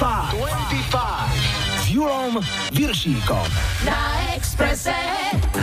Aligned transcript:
25. 0.00 0.32
25. 0.70 1.09
Pavlom 2.10 2.42
Viršíkom. 2.74 3.46
Na 3.86 4.34
Expresse. 4.34 4.90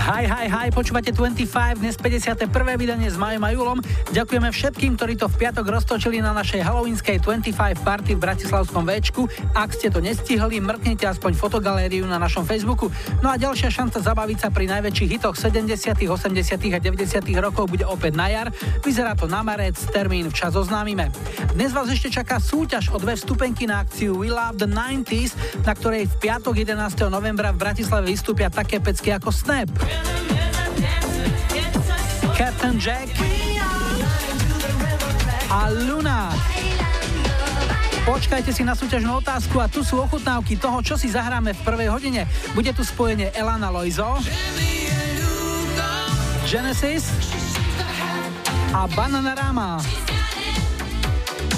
Hi, 0.08 0.24
hi, 0.24 0.48
hi, 0.48 0.68
počúvate 0.72 1.12
25, 1.12 1.84
dnes 1.84 2.00
51. 2.00 2.48
vydanie 2.80 3.12
s 3.12 3.20
Majom 3.20 3.44
a 3.44 3.52
Julom. 3.52 3.80
Ďakujeme 4.16 4.48
všetkým, 4.56 4.96
ktorí 4.96 5.20
to 5.20 5.28
v 5.28 5.44
piatok 5.44 5.68
roztočili 5.68 6.24
na 6.24 6.32
našej 6.32 6.64
halloweenskej 6.64 7.20
25 7.20 7.84
party 7.84 8.16
v 8.16 8.20
Bratislavskom 8.24 8.88
Včku. 8.88 9.28
Ak 9.52 9.76
ste 9.76 9.92
to 9.92 10.00
nestihli, 10.00 10.64
mrknite 10.64 11.04
aspoň 11.04 11.36
fotogalériu 11.36 12.08
na 12.08 12.16
našom 12.16 12.48
Facebooku. 12.48 12.88
No 13.20 13.28
a 13.28 13.36
ďalšia 13.36 13.68
šanca 13.68 14.00
zabaviť 14.00 14.38
sa 14.40 14.48
pri 14.48 14.72
najväčších 14.72 15.20
hitoch 15.20 15.36
70., 15.36 16.00
80. 16.00 16.32
a 16.72 16.80
90. 16.80 17.44
rokov 17.44 17.68
bude 17.68 17.84
opäť 17.84 18.16
na 18.16 18.32
jar. 18.32 18.48
Vyzerá 18.88 19.20
to 19.20 19.28
na 19.28 19.44
marec, 19.44 19.76
termín 19.92 20.32
včas 20.32 20.56
oznámime. 20.56 21.12
Dnes 21.60 21.76
vás 21.76 21.92
ešte 21.92 22.08
čaká 22.08 22.40
súťaž 22.40 22.96
o 22.96 22.98
dve 23.04 23.20
vstupenky 23.20 23.68
na 23.68 23.84
akciu 23.84 24.16
We 24.16 24.32
Love 24.32 24.64
the 24.64 24.70
90s, 24.72 25.36
na 25.68 25.76
ktorej 25.76 26.08
v 26.08 26.16
piatok 26.38 26.70
11. 26.70 27.10
novembra 27.10 27.50
v 27.50 27.58
Bratislave 27.58 28.14
vystúpia 28.14 28.46
také 28.46 28.78
pecky 28.78 29.10
ako 29.10 29.34
Snap. 29.34 29.74
Captain 32.38 32.78
Jack 32.78 33.10
a 35.50 35.74
Luna. 35.74 36.30
Počkajte 38.06 38.54
si 38.54 38.62
na 38.62 38.78
súťažnú 38.78 39.18
otázku 39.18 39.58
a 39.58 39.66
tu 39.66 39.82
sú 39.82 39.98
ochutnávky 39.98 40.62
toho, 40.62 40.78
čo 40.86 40.94
si 40.94 41.10
zahráme 41.10 41.58
v 41.58 41.62
prvej 41.66 41.90
hodine. 41.90 42.30
Bude 42.54 42.70
tu 42.70 42.86
spojenie 42.86 43.34
Elana 43.34 43.74
Loizo, 43.74 44.22
Genesis 46.46 47.10
a 48.78 48.86
Bananarama. 48.94 49.82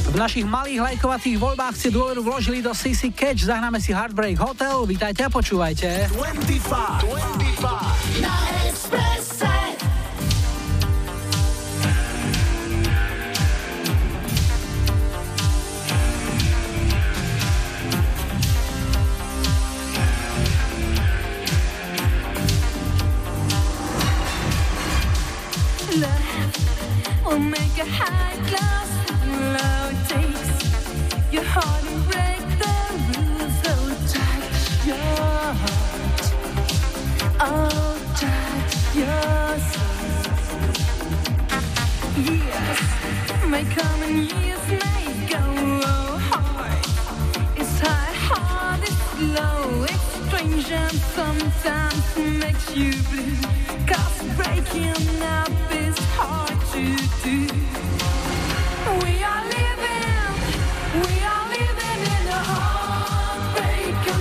V 0.10 0.18
našich 0.18 0.42
malých 0.42 0.82
lajkovacích 0.82 1.38
voľbách 1.38 1.78
ste 1.78 1.94
dôveru 1.94 2.26
vložili 2.26 2.66
do 2.66 2.74
CC 2.74 3.14
Catch. 3.14 3.46
Zahráme 3.46 3.78
si 3.78 3.94
Heartbreak 3.94 4.42
Hotel. 4.42 4.90
Vítajte 4.90 5.22
a 5.22 5.30
počúvajte. 5.30 6.10
25, 6.18 7.06
25 7.46 8.26
Na 8.26 8.34
Expresse. 8.66 9.46
A 27.80 27.86
high 27.86 28.39
you 31.32 31.42
blue. 53.10 53.36
Cause 53.88 54.24
breaking 54.38 55.22
up 55.22 55.52
is 55.74 55.98
hard 56.16 56.60
to 56.72 56.84
do. 57.24 57.79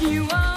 you 0.00 0.26
always 0.32 0.49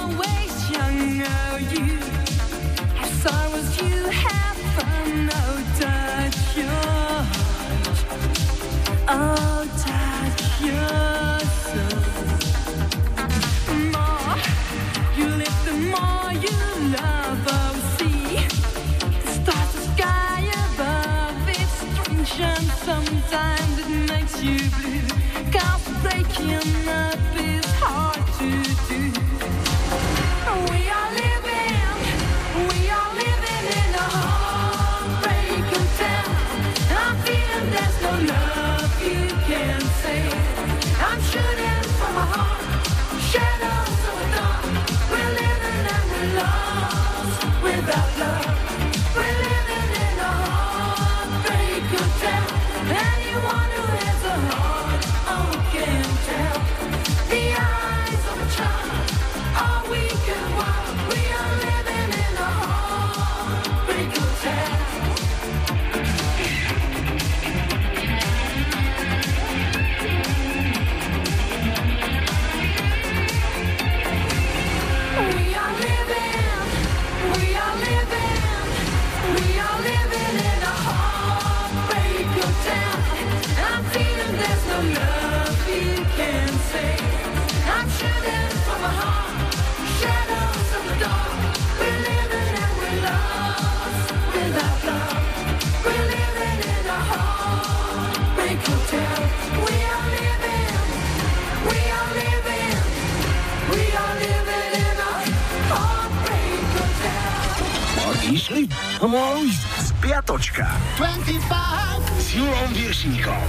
in 109.02 109.06
a 109.06 109.18
heartbreak 109.18 109.34
hotel. 109.34 109.34
A 109.34 109.40
išli? 109.40 109.74
No, 109.74 109.94
Piatočka 110.04 110.68
25 111.00 112.20
s 112.20 112.28
Julom 112.36 112.70
Viršíkom. 112.76 113.44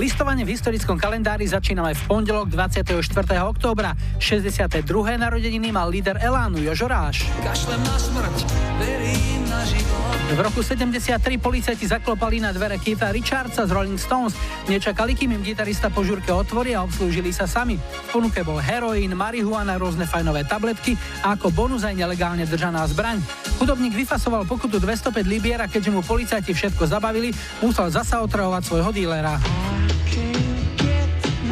Listovanie 0.00 0.44
v 0.44 0.56
historickom 0.56 0.96
kalendári 0.96 1.44
začíname 1.44 1.92
v 1.92 2.02
pondelok 2.08 2.48
24. 2.48 2.96
októbra. 3.44 3.92
62. 4.16 4.88
narodeniny 5.20 5.68
mal 5.68 5.88
líder 5.92 6.16
Elánu 6.20 6.60
Jožo 6.60 6.88
Ráš. 6.88 7.28
Kašlem 7.44 7.80
na 7.84 7.96
smrť, 7.96 8.36
verím 8.80 9.44
na 9.48 9.60
život. 9.64 9.88
V 10.28 10.40
roku 10.44 10.60
73 10.60 11.40
policajti 11.40 11.88
zaklopali 11.88 12.40
na 12.40 12.52
dvere 12.52 12.76
Keitha 12.76 13.08
Richardsa 13.08 13.64
z 13.64 13.72
Rolling 13.72 13.96
Stones. 13.96 14.36
Nečakali, 14.68 15.16
kým 15.16 15.32
im 15.36 15.42
gitarista 15.44 15.88
po 15.88 16.04
žurke 16.04 16.28
otvorí 16.28 16.76
a 16.76 16.84
obslúžili 16.84 17.32
sa 17.32 17.48
sami. 17.48 17.80
V 17.80 18.08
ponuke 18.12 18.44
bol 18.44 18.60
heroín, 18.60 19.16
marihuana, 19.16 19.80
rôzne 19.80 20.04
fajnové 20.04 20.44
tabletky 20.44 21.00
a 21.24 21.32
ako 21.32 21.48
bonus 21.48 21.84
aj 21.84 21.96
nelegálne 21.96 22.44
držaná 22.44 22.84
zbraň. 22.92 23.24
Hudobník 23.58 23.94
vyfasoval 23.94 24.46
pokutu 24.46 24.78
205 24.78 25.26
libier 25.26 25.58
a 25.58 25.66
keďže 25.66 25.90
mu 25.90 26.00
policajti 26.06 26.54
všetko 26.54 26.86
zabavili, 26.86 27.34
musel 27.58 27.90
zasa 27.90 28.22
otravovať 28.22 28.62
svojho 28.62 28.90
dílera. 28.94 29.34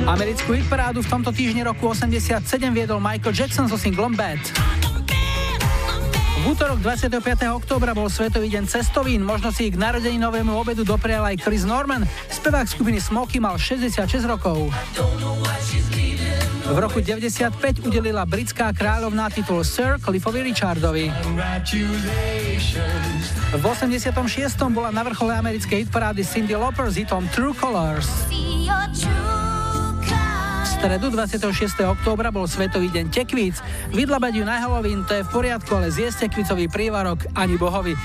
Americkú 0.06 0.54
hitparádu 0.54 1.02
v 1.02 1.08
tomto 1.10 1.34
týždni 1.34 1.66
roku 1.66 1.90
87 1.90 2.46
viedol 2.70 3.02
Michael 3.02 3.34
Jackson 3.34 3.66
so 3.66 3.74
singlom 3.74 4.14
Bad. 4.14 4.38
V 6.46 6.54
útorok 6.54 6.78
25. 6.78 7.18
októbra 7.58 7.90
bol 7.90 8.06
Svetový 8.06 8.46
deň 8.54 8.70
cestovín, 8.70 9.26
možno 9.26 9.50
si 9.50 9.66
ich 9.66 9.74
k 9.74 9.82
novému 9.82 10.54
obedu 10.54 10.86
doprial 10.86 11.26
aj 11.26 11.42
Chris 11.42 11.66
Norman. 11.66 12.06
Spevák 12.30 12.70
skupiny 12.70 13.02
Smoky 13.02 13.42
mal 13.42 13.58
66 13.58 14.22
rokov. 14.30 14.70
V 16.66 16.78
roku 16.78 16.98
95 16.98 17.86
udelila 17.86 18.26
britská 18.26 18.74
kráľovná 18.74 19.30
titul 19.30 19.62
Sir 19.62 20.02
Cliffovi 20.02 20.42
Richardovi. 20.42 21.06
V 23.54 23.62
86. 23.62 24.10
bola 24.74 24.90
na 24.90 25.02
vrchole 25.06 25.32
americkej 25.38 25.86
hitparády 25.86 26.26
Cindy 26.26 26.58
Lauper 26.58 26.90
s 26.90 26.98
hitom 26.98 27.22
True 27.30 27.54
Colors 27.54 28.26
stredu 30.76 31.08
26. 31.08 31.82
októbra 31.82 32.28
bol 32.28 32.44
Svetový 32.44 32.92
deň 32.92 33.08
tekvíc. 33.08 33.58
Vydlabať 33.96 34.38
ju 34.38 34.44
na 34.44 34.60
Halloween 34.60 35.08
to 35.08 35.18
je 35.18 35.24
v 35.24 35.30
poriadku, 35.32 35.72
ale 35.72 35.88
zjesť 35.88 36.28
tekvicový 36.28 36.70
prívarok 36.70 37.26
ani 37.32 37.58
bohovi. 37.58 37.96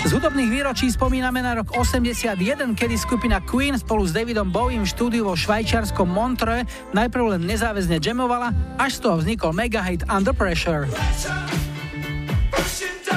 Z 0.00 0.16
hudobných 0.16 0.48
výročí 0.48 0.88
spomíname 0.88 1.44
na 1.44 1.60
rok 1.60 1.76
81, 1.76 2.40
kedy 2.72 2.96
skupina 2.96 3.36
Queen 3.44 3.76
spolu 3.76 4.08
s 4.08 4.16
Davidom 4.16 4.48
Bowiem 4.48 4.88
štúdiu 4.88 5.28
vo 5.28 5.36
švajčiarskom 5.36 6.08
Montreux 6.08 6.64
najprv 6.96 7.36
len 7.36 7.44
nezáväzne 7.44 8.00
jamovala, 8.00 8.48
až 8.80 8.96
z 8.96 9.00
toho 9.04 9.20
vznikol 9.20 9.52
megahit 9.52 10.00
Under 10.08 10.32
Pressure. 10.32 10.88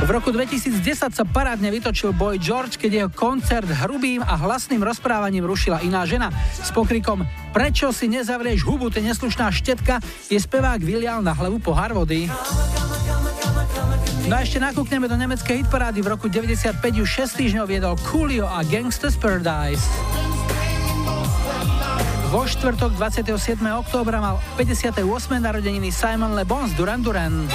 V 0.04 0.12
roku 0.12 0.36
2010 0.36 0.84
sa 1.16 1.24
parádne 1.24 1.72
vytočil 1.72 2.12
Boy 2.12 2.36
George, 2.36 2.76
keď 2.76 2.92
jeho 2.92 3.10
koncert 3.10 3.72
hrubým 3.72 4.20
a 4.20 4.36
hlasným 4.36 4.84
rozprávaním 4.84 5.48
rušila 5.48 5.80
iná 5.80 6.04
žena. 6.04 6.28
S 6.60 6.76
pokrikom 6.76 7.24
Prečo 7.56 7.88
si 7.96 8.12
nezavrieš 8.12 8.68
hubu, 8.68 8.92
ty 8.92 9.00
neslušná 9.00 9.48
štetka, 9.56 10.04
je 10.28 10.36
spevák 10.36 10.84
vylial 10.84 11.24
na 11.24 11.32
hlavu 11.32 11.64
pohár 11.64 11.96
vody. 11.96 12.28
No 14.28 14.36
a 14.36 14.44
ešte 14.44 14.60
nakúkneme 14.60 15.08
do 15.08 15.16
nemeckej 15.16 15.64
hitparády. 15.64 16.04
V 16.04 16.08
roku 16.12 16.28
95 16.28 16.84
už 17.00 17.10
6 17.32 17.40
týždňov 17.40 17.66
viedol 17.72 17.96
Coolio 18.04 18.44
a 18.44 18.60
Gangsta's 18.68 19.16
Paradise. 19.16 19.88
Vo 22.28 22.44
štvrtok 22.44 22.98
27. 23.00 23.56
októbra 23.80 24.20
mal 24.20 24.36
58. 24.60 25.00
narodeniny 25.40 25.96
Simon 25.96 26.36
Le 26.36 26.44
Bon 26.44 26.68
z 26.68 26.76
Duran 26.76 27.00
Duran. 27.00 27.48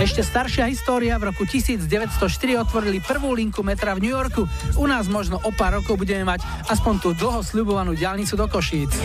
Ešte 0.00 0.24
staršia 0.24 0.64
história, 0.72 1.12
v 1.20 1.28
roku 1.28 1.44
1904 1.44 2.24
otvorili 2.56 3.04
prvú 3.04 3.36
linku 3.36 3.60
metra 3.60 3.92
v 3.92 4.08
New 4.08 4.16
Yorku. 4.16 4.48
U 4.80 4.88
nás 4.88 5.04
možno 5.12 5.36
o 5.44 5.52
pár 5.52 5.76
rokov 5.76 6.00
budeme 6.00 6.24
mať 6.24 6.40
aspoň 6.72 6.94
tú 7.04 7.08
dlho 7.12 7.44
sľubovanú 7.44 7.92
diálnicu 7.92 8.32
do 8.32 8.48
Košíc. 8.48 8.96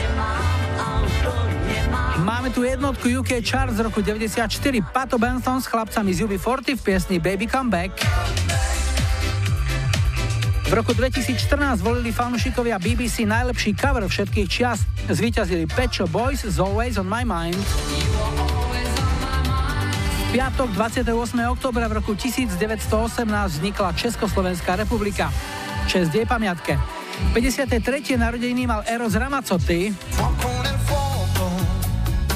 Máme 2.23 2.47
tu 2.55 2.63
jednotku 2.63 3.11
UK 3.11 3.43
Charts 3.43 3.75
z 3.75 3.83
roku 3.83 3.99
94. 3.99 4.47
Pato 4.95 5.19
Benson 5.19 5.59
s 5.59 5.67
chlapcami 5.67 6.15
z 6.15 6.31
UB40 6.31 6.79
v 6.79 6.81
piesni 6.87 7.17
Baby 7.19 7.51
Come 7.51 7.67
Back. 7.67 7.99
V 10.63 10.71
roku 10.71 10.95
2014 10.95 11.83
volili 11.83 12.15
fanúšikovia 12.15 12.79
BBC 12.79 13.27
najlepší 13.27 13.75
cover 13.75 14.07
všetkých 14.07 14.47
čias. 14.47 14.87
Zvíťazili 15.11 15.67
Pecho 15.67 16.07
Boys 16.07 16.47
z 16.47 16.55
Always 16.55 16.95
on 16.95 17.11
My 17.11 17.27
Mind 17.27 17.59
piatok 20.35 20.67
28. 20.75 21.15
oktobra 21.47 21.87
v 21.87 22.03
roku 22.03 22.11
1918 22.11 23.23
vznikla 23.55 23.95
Československá 23.95 24.75
republika. 24.75 25.31
Čest 25.87 26.11
jej 26.11 26.27
pamiatke. 26.27 26.75
53. 27.31 28.19
narodeniny 28.19 28.67
mal 28.67 28.83
Eros 28.83 29.15
Ramazzotti. 29.15 29.95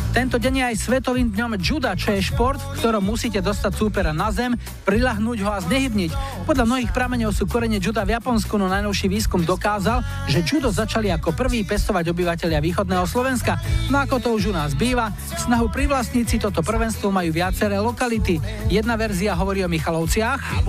Tento 0.10 0.42
deň 0.42 0.54
je 0.58 0.64
aj 0.74 0.76
svetovým 0.90 1.30
dňom 1.30 1.62
juda, 1.62 1.94
čo 1.94 2.10
je 2.10 2.26
šport, 2.26 2.58
v 2.58 2.82
ktorom 2.82 3.06
musíte 3.06 3.46
dostať 3.46 3.72
súpera 3.78 4.10
na 4.10 4.34
zem, 4.34 4.58
prilahnúť 4.82 5.38
ho 5.46 5.54
a 5.54 5.62
znehybniť. 5.62 6.12
Podľa 6.50 6.66
mnohých 6.66 6.90
prameňov 6.90 7.30
sú 7.30 7.46
korene 7.46 7.78
juda 7.78 8.02
v 8.10 8.18
Japonsku, 8.18 8.58
no 8.58 8.66
najnovší 8.66 9.06
výskum 9.06 9.46
dokázal, 9.46 10.02
že 10.26 10.42
judo 10.42 10.74
začali 10.74 11.14
ako 11.14 11.38
prvý 11.38 11.62
pestovať 11.62 12.10
obyvateľia 12.10 12.58
východného 12.58 13.06
Slovenska. 13.06 13.62
No 13.94 14.02
ako 14.02 14.18
to 14.18 14.30
už 14.34 14.50
u 14.50 14.54
nás 14.58 14.74
býva, 14.74 15.14
snahu 15.46 15.70
privlastniť 15.70 16.26
si 16.26 16.38
toto 16.42 16.66
prvenstvo 16.66 17.14
majú 17.14 17.30
viaceré 17.30 17.78
lokality. 17.78 18.42
Jedna 18.66 18.98
verzia 18.98 19.38
hovorí 19.38 19.62
o 19.62 19.70
Michalovciach 19.70 20.66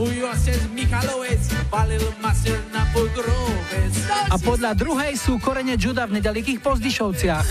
a 4.31 4.37
podľa 4.37 4.73
druhej 4.77 5.13
sú 5.17 5.41
korene 5.41 5.81
juda 5.81 6.05
v 6.05 6.21
nedalekých 6.21 6.61
Pozdišovciach 6.61 7.47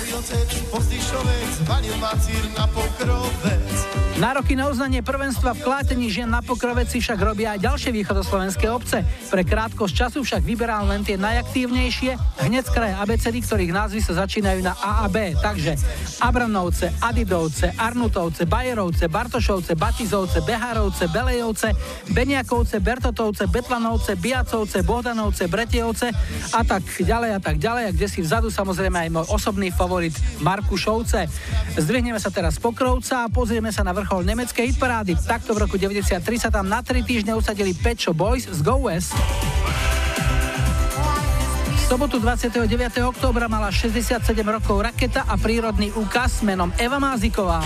panie 1.79 1.95
Macir 1.97 2.43
na 2.57 2.67
pokrowiec 2.67 4.08
Nároky 4.19 4.51
na 4.51 4.68
uznanie 4.68 5.00
prvenstva 5.00 5.56
v 5.56 5.63
klátení 5.63 6.12
žien 6.12 6.27
na 6.27 6.44
pokrovec 6.44 6.92
si 6.92 7.00
však 7.00 7.24
robia 7.24 7.56
aj 7.56 7.63
ďalšie 7.63 7.92
východoslovenské 8.04 8.68
obce. 8.68 9.07
Pre 9.31 9.44
krátkosť 9.48 9.95
času 9.95 10.27
však 10.27 10.44
vyberal 10.44 10.92
len 10.92 11.07
tie 11.07 11.16
najaktívnejšie, 11.16 12.19
hneď 12.44 12.68
z 12.68 12.71
kraja 12.75 13.00
abecedy, 13.00 13.39
ktorých 13.39 13.71
názvy 13.71 14.04
sa 14.04 14.19
začínajú 14.27 14.60
na 14.60 14.75
A 14.75 14.92
a 15.01 15.07
B. 15.07 15.31
Takže 15.39 15.80
Abranovce, 16.19 16.92
Adidovce, 17.00 17.71
Arnutovce, 17.80 18.44
Bajerovce, 18.44 19.07
Bartošovce, 19.07 19.80
Batizovce, 19.80 20.44
Beharovce, 20.44 21.07
Belejovce, 21.07 21.72
Beniakovce, 22.12 22.83
Bertotovce, 22.83 23.48
Betlanovce, 23.48 24.19
Biacovce, 24.19 24.83
Bohdanovce, 24.83 25.48
Bretievce 25.48 26.12
a 26.51 26.68
tak 26.68 26.83
ďalej 26.83 27.31
a 27.33 27.39
tak 27.39 27.56
ďalej. 27.56 27.83
A 27.88 27.95
kde 27.95 28.07
si 28.12 28.19
vzadu 28.19 28.51
samozrejme 28.51 29.00
aj 29.00 29.10
môj 29.15 29.25
osobný 29.31 29.72
favorit 29.72 30.12
Markušovce. 30.44 31.24
Zdvihneme 31.80 32.19
sa 32.19 32.27
teraz 32.27 32.60
z 32.60 32.68
Pokrovca 32.68 33.24
a 33.24 33.31
pozrieme 33.31 33.72
sa 33.72 33.88
na 33.88 33.95
vrchol 34.09 34.25
nemeckej 34.25 34.73
hitparády. 34.73 35.21
Takto 35.21 35.53
v 35.53 35.69
roku 35.69 35.77
93 35.77 36.17
sa 36.41 36.50
tam 36.50 36.65
na 36.65 36.81
3 36.81 37.05
týždne 37.05 37.38
usadili 37.38 37.77
Pecho 37.77 38.10
Boys 38.10 38.50
z 38.50 38.57
Go 38.65 38.89
West. 38.89 39.13
V 41.69 41.77
sobotu 41.86 42.17
29. 42.17 42.57
októbra 43.05 43.45
mala 43.45 43.69
67 43.69 44.17
rokov 44.41 44.81
raketa 44.81 45.29
a 45.29 45.38
prírodný 45.38 45.93
úkaz 45.93 46.41
menom 46.41 46.74
Eva 46.81 46.98
Máziková. 46.98 47.62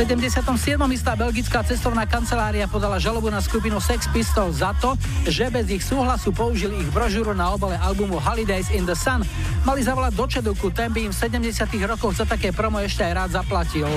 77. 0.00 0.56
istá 0.96 1.12
belgická 1.12 1.60
cestovná 1.60 2.08
kancelária 2.08 2.64
podala 2.64 2.96
žalobu 2.96 3.28
na 3.28 3.36
skupinu 3.36 3.76
Sex 3.84 4.08
Pistols 4.08 4.64
za 4.64 4.72
to, 4.80 4.96
že 5.28 5.52
bez 5.52 5.68
ich 5.68 5.84
súhlasu 5.84 6.32
použili 6.32 6.80
ich 6.80 6.88
brožúru 6.88 7.36
na 7.36 7.52
obale 7.52 7.76
albumu 7.76 8.16
Holidays 8.16 8.72
in 8.72 8.88
the 8.88 8.96
Sun. 8.96 9.20
Mali 9.68 9.84
zavolať 9.84 10.16
do 10.16 10.24
Čeduku, 10.24 10.72
ten 10.72 10.88
by 10.88 11.04
im 11.04 11.12
v 11.12 11.20
70. 11.52 11.52
rokoch 11.84 12.16
za 12.16 12.24
také 12.24 12.48
promo 12.48 12.80
ešte 12.80 13.04
aj 13.04 13.12
rád 13.12 13.30
zaplatil. 13.44 13.92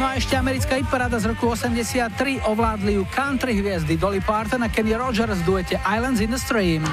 No 0.00 0.04
a 0.08 0.16
ešte 0.16 0.32
americká 0.40 0.80
hitparáda 0.80 1.20
z 1.20 1.28
roku 1.36 1.52
83 1.52 2.48
ovládli 2.48 2.96
ju 2.96 3.04
country 3.12 3.52
hviezdy 3.52 4.00
Dolly 4.00 4.24
Parton 4.24 4.64
a 4.64 4.72
Kenny 4.72 4.96
Rogers 4.96 5.44
v 5.44 5.60
duete 5.60 5.76
Islands 5.84 6.24
in 6.24 6.32
the 6.32 6.40
Stream. 6.40 6.88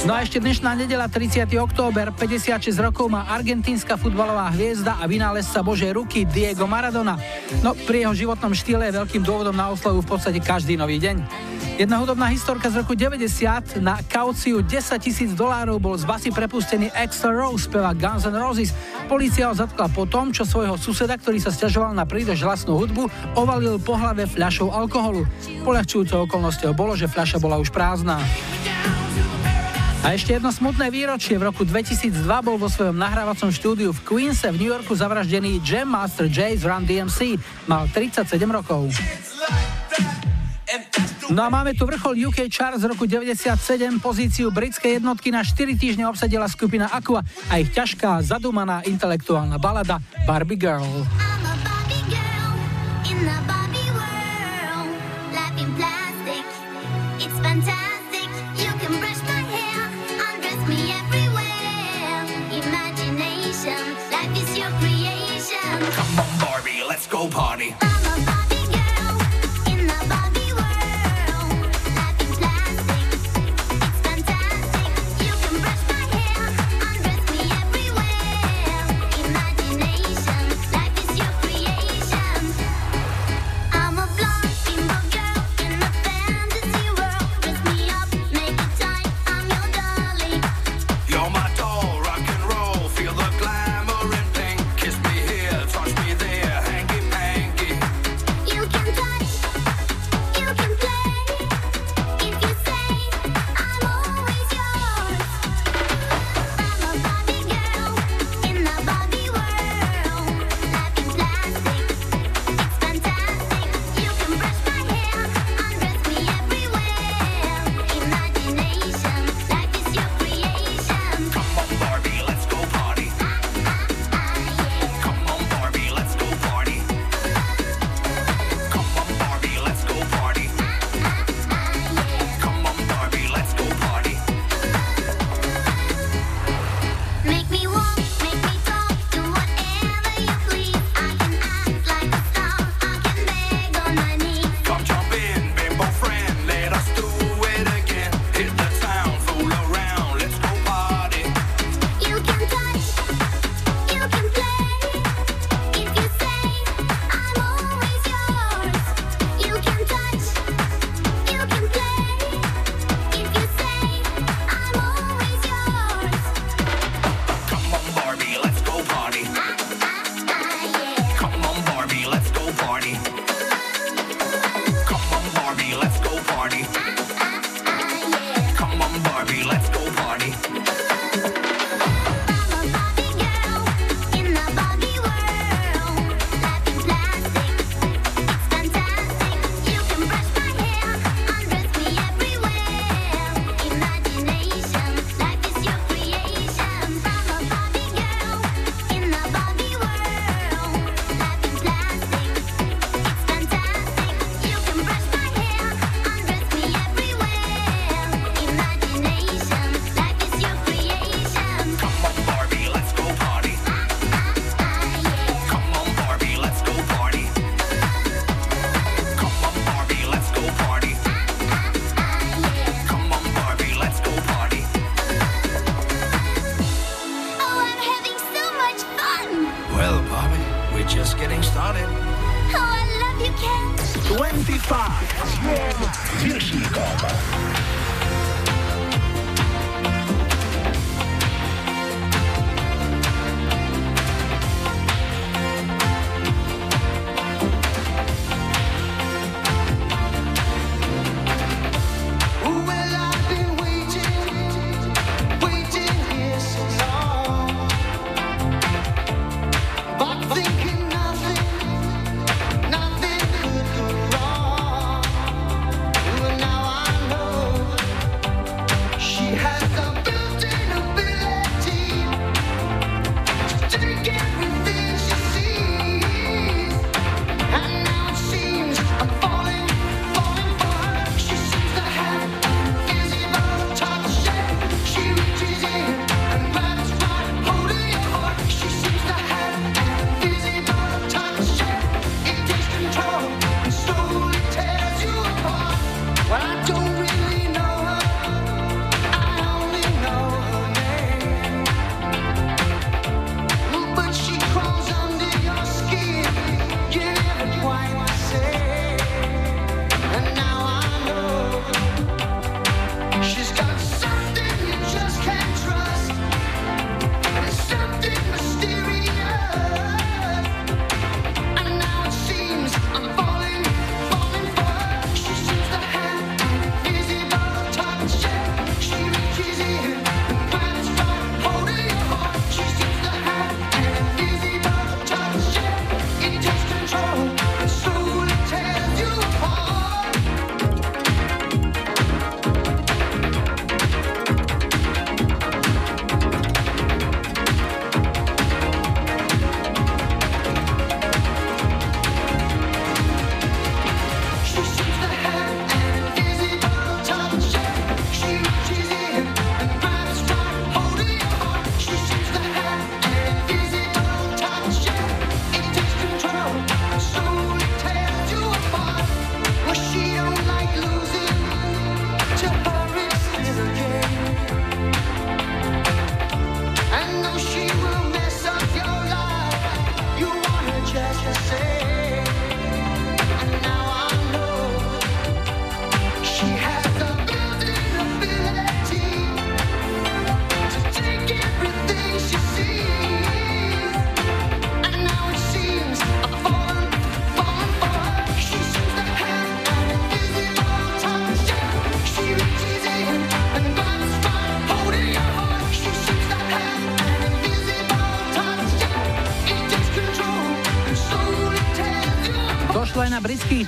No 0.00 0.16
a 0.16 0.24
ešte 0.24 0.40
dnešná 0.40 0.80
nedela 0.80 1.12
30. 1.12 1.44
október, 1.60 2.08
56 2.16 2.72
rokov 2.80 3.12
má 3.12 3.28
argentínska 3.28 4.00
futbalová 4.00 4.48
hviezda 4.56 4.96
a 4.96 5.04
vynálezca 5.04 5.60
Božej 5.60 5.92
ruky 5.92 6.24
Diego 6.24 6.64
Maradona. 6.64 7.20
No 7.60 7.76
pri 7.76 8.08
jeho 8.08 8.16
životnom 8.16 8.56
štýle 8.56 8.88
je 8.88 8.96
veľkým 8.96 9.20
dôvodom 9.20 9.52
na 9.52 9.68
oslavu 9.68 10.00
v 10.00 10.08
podstate 10.08 10.40
každý 10.40 10.80
nový 10.80 10.96
deň. 11.04 11.20
Jedna 11.76 12.00
hudobná 12.00 12.32
historka 12.32 12.72
z 12.72 12.80
roku 12.80 12.96
90 12.96 13.84
na 13.84 14.00
kauciu 14.08 14.64
10 14.64 14.72
tisíc 15.04 15.36
dolárov 15.36 15.76
bol 15.76 15.96
z 16.00 16.08
basy 16.08 16.32
prepustený 16.32 16.88
Extra 16.96 17.36
Rose, 17.36 17.68
speva 17.68 17.92
Guns 17.92 18.24
N' 18.24 18.40
Roses. 18.40 18.72
Polícia 19.04 19.52
ho 19.52 19.54
zatkla 19.56 19.92
po 19.92 20.08
tom, 20.08 20.32
čo 20.32 20.48
svojho 20.48 20.80
suseda, 20.80 21.20
ktorý 21.20 21.44
sa 21.44 21.52
stiažoval 21.52 21.92
na 21.92 22.08
príliš 22.08 22.40
hlasnú 22.40 22.72
hudbu, 22.72 23.36
ovalil 23.36 23.76
po 23.76 24.00
hlave 24.00 24.24
fľašou 24.24 24.72
alkoholu. 24.72 25.28
Poľahčujúcou 25.60 26.24
okolnosťou 26.24 26.72
bolo, 26.72 26.96
že 26.96 27.04
fľaša 27.04 27.36
bola 27.36 27.60
už 27.60 27.68
prázdna. 27.68 28.16
A 30.00 30.16
ešte 30.16 30.32
jedno 30.32 30.48
smutné 30.48 30.88
výročie. 30.88 31.36
V 31.36 31.52
roku 31.52 31.62
2002 31.68 32.24
bol 32.40 32.56
vo 32.56 32.72
svojom 32.72 32.96
nahrávacom 32.96 33.52
štúdiu 33.52 33.92
v 33.92 34.00
Queense 34.00 34.48
v 34.48 34.56
New 34.56 34.72
Yorku 34.72 34.96
zavraždený 34.96 35.60
Jam 35.60 35.92
Master 35.92 36.24
Jay 36.24 36.56
z 36.56 36.64
Run 36.64 36.88
DMC. 36.88 37.36
Mal 37.68 37.84
37 37.92 38.40
rokov. 38.48 38.88
No 41.30 41.46
a 41.46 41.48
máme 41.52 41.76
tu 41.76 41.84
vrchol 41.86 42.16
UK 42.26 42.48
Charts 42.50 42.82
z 42.82 42.90
roku 42.90 43.06
97, 43.06 43.54
pozíciu 44.02 44.48
britskej 44.50 44.98
jednotky 44.98 45.30
na 45.30 45.46
4 45.46 45.78
týždne 45.78 46.08
obsadila 46.08 46.48
skupina 46.50 46.90
Aqua 46.90 47.22
a 47.46 47.62
ich 47.62 47.70
ťažká, 47.70 48.24
zadúmaná 48.24 48.82
intelektuálna 48.82 49.60
balada 49.60 50.02
Barbie 50.26 50.58
Girl. 50.58 51.06
Go 67.10 67.28
party. 67.28 67.74
Now 67.80 67.80
I 67.82 68.24
know 68.24 68.39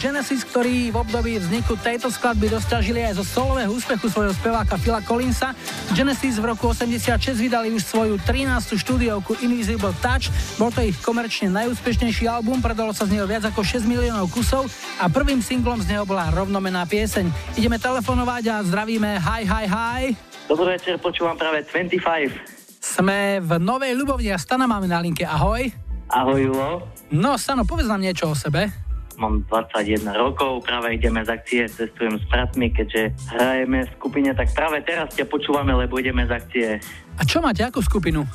Genesis, 0.02 0.42
ktorí 0.42 0.90
v 0.90 0.99
období 0.99 1.38
vzniku 1.38 1.78
tejto 1.78 2.11
skladby 2.11 2.50
dostažili 2.50 3.06
aj 3.06 3.23
zo 3.23 3.25
solového 3.38 3.71
úspechu 3.71 4.11
svojho 4.11 4.35
speváka 4.35 4.75
Phila 4.75 4.99
Collinsa. 4.99 5.54
Genesis 5.94 6.42
v 6.42 6.50
roku 6.50 6.66
86 6.75 7.38
vydali 7.38 7.71
už 7.71 7.87
svoju 7.87 8.18
13. 8.18 8.82
štúdiovku 8.82 9.38
Invisible 9.47 9.94
Touch. 10.02 10.26
Bol 10.59 10.75
to 10.75 10.82
ich 10.82 10.99
komerčne 11.06 11.54
najúspešnejší 11.54 12.26
album, 12.26 12.59
predalo 12.59 12.90
sa 12.90 13.06
z 13.06 13.14
neho 13.14 13.30
viac 13.30 13.47
ako 13.47 13.62
6 13.62 13.87
miliónov 13.87 14.26
kusov 14.35 14.66
a 14.99 15.06
prvým 15.06 15.38
singlom 15.38 15.78
z 15.78 15.94
neho 15.94 16.02
bola 16.02 16.35
rovnomená 16.35 16.82
pieseň. 16.82 17.54
Ideme 17.54 17.78
telefonovať 17.78 18.44
a 18.50 18.56
zdravíme 18.66 19.23
hi, 19.23 19.47
hi, 19.47 19.66
hi. 19.71 20.02
Dobrý 20.50 20.82
večer, 20.82 20.99
počúvam 20.99 21.38
práve 21.38 21.62
25. 21.62 22.82
Sme 22.82 23.38
v 23.38 23.50
Novej 23.62 23.94
Ľubovni 23.94 24.35
a 24.35 24.38
Stana 24.42 24.66
máme 24.66 24.90
na 24.90 24.99
linke. 24.99 25.23
Ahoj. 25.23 25.71
Ahoj, 26.11 26.42
Julo. 26.42 26.90
No, 27.14 27.38
Stano, 27.38 27.62
povedz 27.62 27.87
nám 27.87 28.02
niečo 28.02 28.26
o 28.26 28.35
sebe. 28.35 28.82
Mám 29.23 29.47
21 29.47 30.02
rokov, 30.19 30.67
práve 30.67 30.99
ideme 30.99 31.23
z 31.23 31.31
akcie, 31.31 31.62
cestujem 31.71 32.19
s 32.19 32.26
bratmi, 32.26 32.75
keďže 32.75 33.14
hrajeme 33.31 33.87
v 33.87 33.91
skupine, 33.95 34.35
tak 34.35 34.50
práve 34.50 34.83
teraz 34.83 35.14
ťa 35.14 35.31
počúvame, 35.31 35.71
lebo 35.79 35.95
ideme 36.02 36.26
z 36.26 36.33
akcie. 36.35 36.69
A 37.14 37.23
čo 37.23 37.38
máte, 37.38 37.62
akú 37.62 37.79
skupinu? 37.79 38.26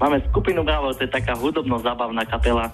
Máme 0.00 0.24
skupinu 0.32 0.64
Bravo, 0.64 0.88
to 0.96 1.04
je 1.04 1.12
taká 1.12 1.36
hudobno-zabavná 1.36 2.24
kapela. 2.24 2.72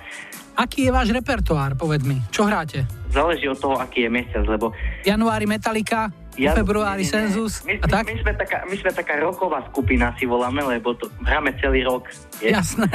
Aký 0.54 0.86
je 0.86 0.94
váš 0.94 1.10
repertoár, 1.10 1.74
povedz 1.74 2.06
mi? 2.06 2.22
Čo 2.30 2.46
hráte? 2.46 2.86
Záleží 3.10 3.50
od 3.50 3.58
toho, 3.58 3.74
aký 3.74 4.06
je 4.06 4.10
mesiac, 4.10 4.46
lebo... 4.46 4.70
Januári 5.02 5.50
Metallica, 5.50 6.14
ja, 6.38 6.54
februári 6.54 7.02
nie, 7.02 7.10
Sensus 7.10 7.66
my, 7.66 7.82
a 7.82 7.86
tak? 7.90 8.06
My, 8.06 8.22
sme 8.22 8.32
taká, 8.38 8.58
my 8.70 8.76
sme 8.78 8.90
taká 8.94 9.18
roková 9.18 9.66
skupina, 9.66 10.14
si 10.14 10.30
voláme, 10.30 10.62
lebo 10.62 10.94
to 10.94 11.10
hráme 11.26 11.50
celý 11.58 11.82
rok. 11.82 12.06
Je? 12.38 12.54
Jasné. 12.54 12.86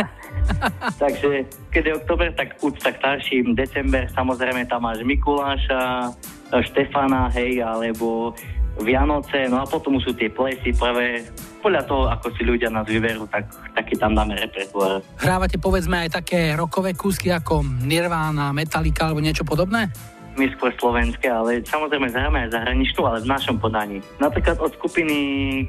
Takže 1.03 1.47
keď 1.71 1.83
je 1.85 1.97
oktober, 1.99 2.27
tak 2.35 2.57
úcta 2.59 2.91
k 2.91 2.99
starším, 2.99 3.55
december, 3.55 4.07
samozrejme 4.11 4.67
tam 4.67 4.85
máš 4.85 5.01
Mikuláša, 5.03 6.13
Štefana, 6.53 7.33
hej, 7.33 7.65
alebo 7.65 8.37
Vianoce, 8.81 9.49
no 9.49 9.61
a 9.61 9.65
potom 9.65 9.97
sú 10.01 10.13
tie 10.17 10.29
plesy 10.29 10.73
prvé, 10.73 11.25
podľa 11.63 11.83
toho, 11.87 12.03
ako 12.11 12.27
si 12.35 12.43
ľudia 12.43 12.67
nás 12.67 12.83
vyberú, 12.83 13.23
tak 13.31 13.47
taký 13.71 13.95
tam 13.95 14.11
dáme 14.11 14.35
repertoár. 14.35 14.99
Hrávate 15.15 15.55
povedzme 15.55 16.03
aj 16.03 16.19
také 16.19 16.51
rokové 16.59 16.91
kúsky 16.91 17.31
ako 17.31 17.63
Nirvana, 17.87 18.51
Metallica 18.51 19.07
alebo 19.07 19.23
niečo 19.23 19.47
podobné? 19.47 19.87
My 20.33 20.45
skôr 20.57 20.73
slovenské, 20.81 21.29
ale 21.29 21.61
samozrejme 21.61 22.09
zahráme 22.09 22.47
aj 22.47 22.57
zahraničnú, 22.57 23.01
ale 23.05 23.21
v 23.21 23.29
našom 23.29 23.57
podaní. 23.61 24.01
Napríklad 24.17 24.57
od 24.57 24.73
skupiny 24.75 25.17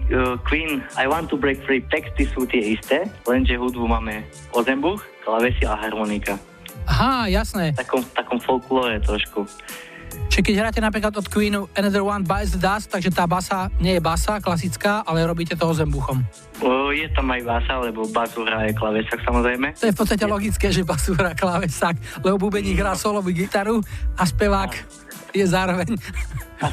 uh, 0.08 0.40
Queen 0.44 0.80
I 0.96 1.04
Want 1.04 1.28
to 1.32 1.36
Break 1.36 1.60
Free 1.68 1.84
texty 1.92 2.24
sú 2.24 2.48
tie 2.48 2.74
isté, 2.76 3.04
lenže 3.28 3.60
hudbu 3.60 3.84
máme 3.84 4.24
ozembuch, 4.56 5.04
klavesi 5.24 5.68
a 5.68 5.76
harmonika. 5.76 6.40
Aha, 6.84 7.28
jasné. 7.32 7.72
V 7.72 7.80
takom, 7.80 8.02
takom 8.12 8.38
folklóre 8.40 9.00
trošku. 9.00 9.48
Čiže 10.34 10.42
keď 10.42 10.54
hráte 10.60 10.80
napríklad 10.82 11.14
od 11.14 11.26
Queenu 11.30 11.70
Another 11.78 12.02
One 12.02 12.26
Bites 12.26 12.56
the 12.56 12.60
Dust, 12.60 12.90
takže 12.90 13.14
tá 13.14 13.22
basa 13.24 13.70
nie 13.78 13.94
je 13.94 14.02
basa 14.02 14.42
klasická, 14.42 15.06
ale 15.06 15.22
robíte 15.22 15.54
to 15.54 15.64
ozembuchom. 15.68 16.26
O, 16.58 16.90
je 16.90 17.06
tam 17.14 17.30
aj 17.30 17.42
basa, 17.46 17.78
lebo 17.78 18.06
basu 18.10 18.42
hraje 18.42 18.74
klavesak 18.74 19.22
samozrejme. 19.22 19.78
To 19.78 19.86
je 19.86 19.94
v 19.94 19.98
podstate 19.98 20.24
logické, 20.26 20.74
že 20.74 20.82
basu 20.82 21.14
hrá 21.14 21.38
klavesak, 21.38 21.94
lebo 22.22 22.50
bubeník 22.50 22.78
hrá 22.78 22.98
solovú 22.98 23.30
gitaru 23.30 23.78
a 24.18 24.22
spevák 24.26 24.72
a. 24.74 24.82
je 25.34 25.44
zároveň 25.46 25.94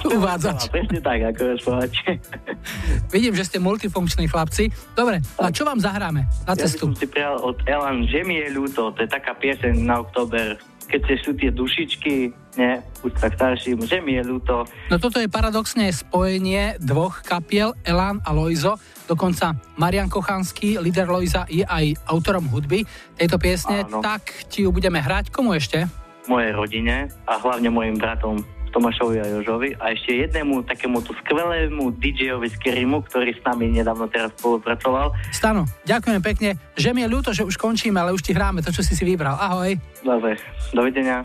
uvádzač. 0.09 0.69
Presne 0.69 0.99
tak, 1.01 1.19
ako 1.33 1.41
rozprávate. 1.57 2.21
Vidím, 3.13 3.33
že 3.35 3.45
ste 3.45 3.57
multifunkční 3.57 4.29
chlapci. 4.29 4.69
Dobre, 4.93 5.19
a 5.41 5.49
čo 5.49 5.65
vám 5.65 5.81
zahráme 5.81 6.25
na 6.45 6.53
cestu? 6.55 6.89
Ja 6.89 6.93
som 6.93 7.01
si 7.01 7.07
prijal 7.09 7.35
od 7.41 7.57
Elan, 7.65 8.05
že 8.07 8.21
mi 8.23 8.39
je 8.39 8.47
ľúto, 8.53 8.93
to 8.93 8.99
je 9.03 9.09
taká 9.09 9.33
pieseň 9.35 9.73
na 9.81 10.01
október 10.01 10.57
keď 10.91 11.01
sú 11.23 11.31
tie 11.31 11.47
dušičky, 11.55 12.13
nie, 12.59 12.73
už 13.07 13.15
tak 13.15 13.39
starším, 13.39 13.87
že 13.87 14.03
mi 14.03 14.19
je 14.19 14.27
ľúto. 14.27 14.67
No 14.91 14.99
toto 14.99 15.23
je 15.23 15.31
paradoxne 15.31 15.87
spojenie 15.87 16.75
dvoch 16.83 17.23
kapiel, 17.23 17.71
Elan 17.87 18.19
a 18.27 18.35
Loizo. 18.35 18.75
Dokonca 19.07 19.55
Marian 19.79 20.11
Kochanský, 20.11 20.75
líder 20.83 21.07
Loiza, 21.07 21.47
je 21.47 21.63
aj 21.63 21.95
autorom 22.11 22.51
hudby 22.51 22.83
tejto 23.15 23.39
piesne. 23.39 23.87
Áno. 23.87 24.03
Tak 24.03 24.51
ti 24.51 24.67
ju 24.67 24.75
budeme 24.75 24.99
hrať. 24.99 25.31
Komu 25.31 25.55
ešte? 25.55 25.87
Mojej 26.27 26.51
rodine 26.51 27.07
a 27.23 27.39
hlavne 27.39 27.71
mojim 27.71 27.95
bratom 27.95 28.43
Tomášovi 28.71 29.19
a 29.19 29.25
Jožovi 29.27 29.75
a 29.75 29.91
ešte 29.91 30.25
jednému 30.25 30.63
takému 30.63 31.03
tu 31.03 31.11
skvelému 31.21 31.91
DJ-ovi 31.99 32.47
z 32.47 32.57
Kerimu, 32.57 33.03
ktorý 33.05 33.35
s 33.35 33.41
nami 33.43 33.67
nedávno 33.69 34.07
teraz 34.07 34.31
spolupracoval. 34.39 35.11
Stano, 35.35 35.67
ďakujem 35.83 36.21
pekne, 36.23 36.49
že 36.79 36.95
mi 36.95 37.03
je 37.03 37.11
ľúto, 37.11 37.35
že 37.35 37.43
už 37.43 37.59
končíme, 37.59 37.99
ale 37.99 38.15
už 38.15 38.23
ti 38.23 38.31
hráme 38.31 38.63
to, 38.63 38.71
čo 38.71 38.81
si 38.81 38.95
si 38.95 39.03
vybral. 39.03 39.35
Ahoj. 39.35 39.75
Dobre, 40.01 40.39
dovidenia. 40.71 41.21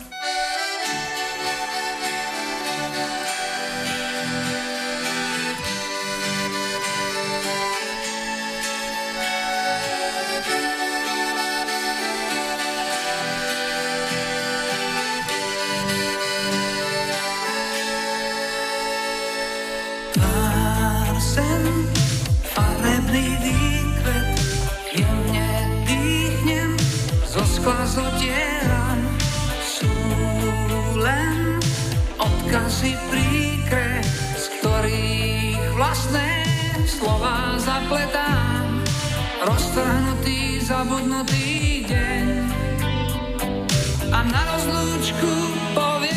Slova 36.97 37.53
zapletám. 37.61 38.81
Roztrhnutý, 39.45 40.65
zabudnutý 40.65 41.85
deň 41.85 42.25
a 44.09 44.19
na 44.25 44.41
rozlúčku 44.57 45.33
poviem 45.77 46.16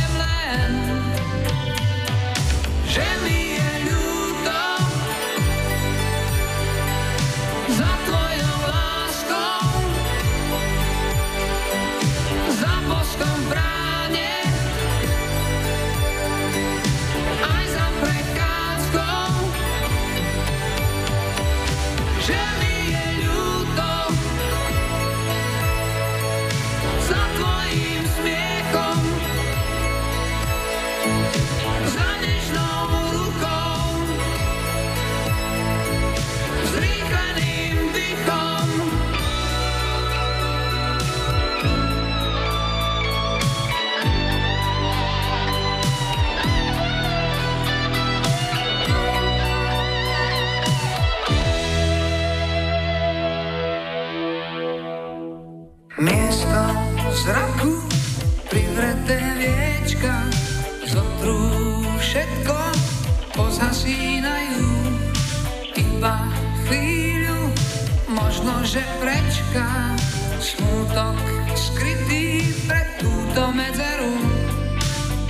že 68.65 68.85
prečká 69.03 69.99
smutok 70.39 71.19
skrytý 71.59 72.55
pre 72.71 72.87
túto 73.03 73.51
medzeru. 73.51 74.15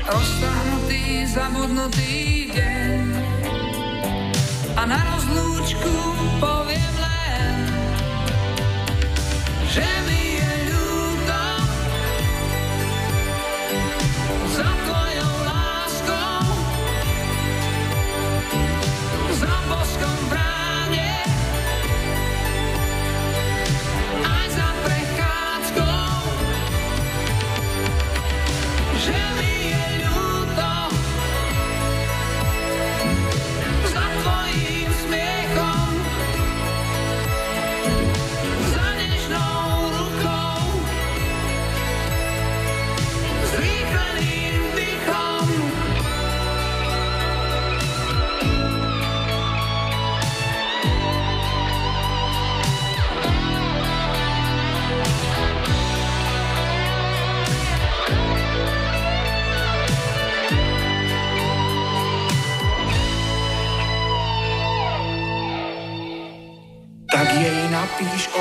Roztahnutý, 0.04 1.24
zabudnutý 1.24 2.50
deň 2.52 3.00
a 4.76 4.82
na 4.86 5.00
rozlúčku 5.14 5.94
poviem 6.38 6.94
len, 7.00 7.54
že 9.70 9.86
mi 10.06 10.29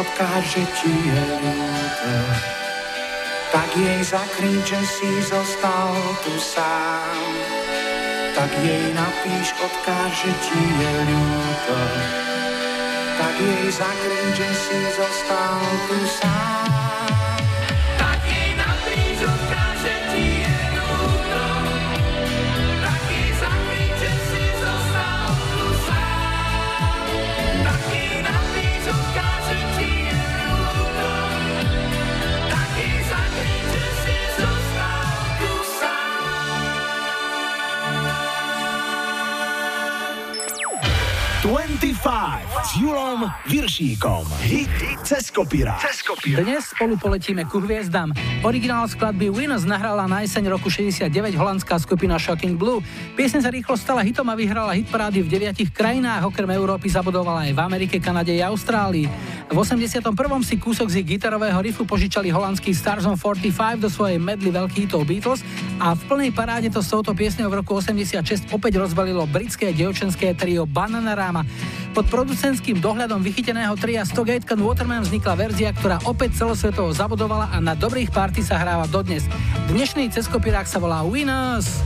odkáž, 0.10 0.44
že 0.58 0.64
ti 0.82 0.90
je 0.90 1.22
ľúto. 1.38 2.14
Tak 3.54 3.70
jej 3.78 4.02
zakryť, 4.02 4.62
že 4.66 4.82
si 4.82 5.12
zostal 5.22 5.94
tu 6.26 6.34
sám. 6.42 7.30
Tak 8.34 8.50
jej 8.66 8.90
napíš, 8.98 9.54
odkáž, 9.62 10.10
že 10.26 10.32
ti 10.42 10.62
je 10.82 10.94
ľúto. 11.06 11.78
Tak 13.22 13.36
jej 13.38 13.68
zakryť, 13.70 14.30
že 14.34 14.50
si 14.50 14.80
zostal 14.98 15.62
tu 15.86 15.98
sám. 16.10 16.89
S 42.70 42.78
Julom 42.78 43.26
Viršíkom. 43.50 44.30
Hit 44.46 44.70
cez 45.02 45.34
kopírák. 45.34 45.82
Dnes 46.22 46.70
spolu 46.70 47.02
poletíme 47.02 47.42
ku 47.50 47.58
hviezdam. 47.58 48.14
Originál 48.46 48.86
skladby 48.86 49.34
Winners 49.34 49.66
nahrala 49.66 50.06
na 50.06 50.22
jeseň 50.22 50.54
roku 50.54 50.70
69 50.70 51.10
holandská 51.34 51.82
skupina 51.82 52.22
Shocking 52.22 52.62
Blue. 52.62 52.86
Piesň 53.18 53.42
sa 53.42 53.50
rýchlo 53.50 53.74
stala 53.74 54.06
hitom 54.06 54.30
a 54.30 54.38
vyhrala 54.38 54.78
hitparády 54.78 55.26
v 55.26 55.32
deviatich 55.34 55.74
krajinách, 55.74 56.30
okrem 56.30 56.46
Európy 56.54 56.94
zabudovala 56.94 57.50
aj 57.50 57.58
v 57.58 57.60
Amerike, 57.66 57.98
Kanade 57.98 58.38
a 58.38 58.54
Austrálii. 58.54 59.10
V 59.50 59.58
81. 59.58 60.06
si 60.46 60.62
kúsok 60.62 60.94
z 60.94 61.02
gitarového 61.02 61.58
riffu 61.66 61.90
požičali 61.90 62.30
holandský 62.30 62.70
Stars 62.78 63.02
on 63.10 63.18
45 63.18 63.82
do 63.82 63.90
svojej 63.90 64.22
medly 64.22 64.54
veľkých 64.54 64.86
hitov 64.86 65.10
Beatles 65.10 65.42
a 65.82 65.98
v 65.98 66.02
plnej 66.06 66.30
paráde 66.30 66.70
to 66.70 66.86
s 66.86 66.94
touto 66.94 67.18
piesňou 67.18 67.50
v 67.50 67.66
roku 67.66 67.74
86 67.74 68.54
opäť 68.54 68.78
rozbalilo 68.78 69.26
britské 69.26 69.74
dievčenské 69.74 70.38
trio 70.38 70.70
Bananarama. 70.70 71.42
Pod 71.90 72.06
producentským 72.06 72.78
dohľadom 72.78 73.26
vychyteného 73.26 73.74
tria 73.74 74.06
Stogate 74.06 74.46
and 74.54 74.62
Waterman 74.62 75.02
vznikla 75.02 75.34
verzia, 75.34 75.74
ktorá 75.74 75.98
opäť 76.06 76.38
celosvetovo 76.38 76.94
zabudovala 76.94 77.50
a 77.50 77.58
na 77.58 77.74
dobrých 77.74 78.14
party 78.14 78.46
sa 78.46 78.62
hráva 78.62 78.86
dodnes. 78.86 79.26
Dnešný 79.74 80.14
ceskopirák 80.14 80.70
sa 80.70 80.78
volá 80.78 81.02
Winners. 81.02 81.82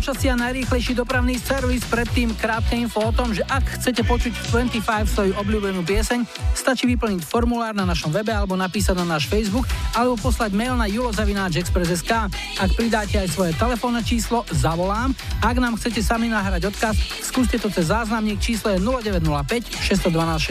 Počasia 0.00 0.32
najrýchlejší 0.32 0.96
dopravný 0.96 1.36
servis, 1.36 1.84
predtým 1.84 2.32
krátke 2.32 2.72
info 2.72 3.04
o 3.04 3.12
tom, 3.12 3.36
že 3.36 3.44
ak 3.44 3.76
chcete 3.76 4.00
počuť 4.08 4.32
25 4.48 4.80
svoju 5.04 5.32
obľúbenú 5.36 5.84
pieseň, 5.84 6.24
stačí 6.56 6.88
vyplniť 6.88 7.20
formulár 7.20 7.76
na 7.76 7.84
našom 7.84 8.08
webe 8.08 8.32
alebo 8.32 8.56
napísať 8.56 8.96
na 8.96 9.04
náš 9.04 9.28
Facebook 9.28 9.68
alebo 9.92 10.16
poslať 10.16 10.56
mail 10.56 10.72
na 10.72 10.88
julozavináčexpress.sk. 10.88 12.32
Ak 12.32 12.70
pridáte 12.80 13.20
aj 13.20 13.28
svoje 13.28 13.52
telefónne 13.60 14.00
číslo, 14.00 14.40
zavolám. 14.48 15.12
Ak 15.44 15.60
nám 15.60 15.76
chcete 15.76 16.00
sami 16.00 16.32
nahrať 16.32 16.72
odkaz, 16.72 16.96
skúste 17.20 17.60
to 17.60 17.68
cez 17.68 17.92
záznamník 17.92 18.40
číslo 18.40 18.72
je 18.72 18.80
0905 18.80 19.84
612 19.84 20.48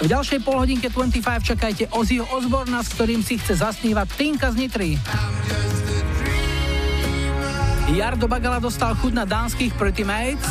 V 0.00 0.06
ďalšej 0.08 0.40
polhodinke 0.40 0.88
25 0.88 1.44
čakajte 1.44 1.92
Ozzyho 1.92 2.24
Osborna, 2.32 2.80
s 2.80 2.88
ktorým 2.96 3.20
si 3.20 3.36
chce 3.36 3.60
zasnívať 3.60 4.08
Tinka 4.16 4.48
z 4.48 4.64
Nitry. 4.64 4.90
Jardo 7.90 8.30
Bagala 8.30 8.62
dostal 8.62 8.94
chuť 8.94 9.12
na 9.18 9.26
dánskych 9.26 9.74
Pretty 9.74 10.06
Mates. 10.06 10.46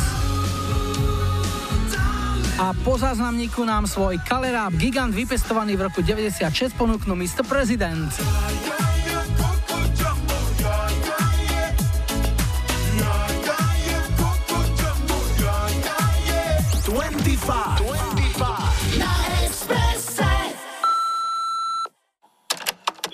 A 2.60 2.76
po 2.84 3.00
záznamníku 3.00 3.64
nám 3.64 3.88
svoj 3.88 4.20
kaleráb 4.28 4.76
gigant 4.76 5.16
vypestovaný 5.16 5.80
v 5.80 5.88
roku 5.88 6.04
96 6.04 6.76
ponúknú 6.76 7.16
Mr. 7.16 7.40
President. 7.48 8.12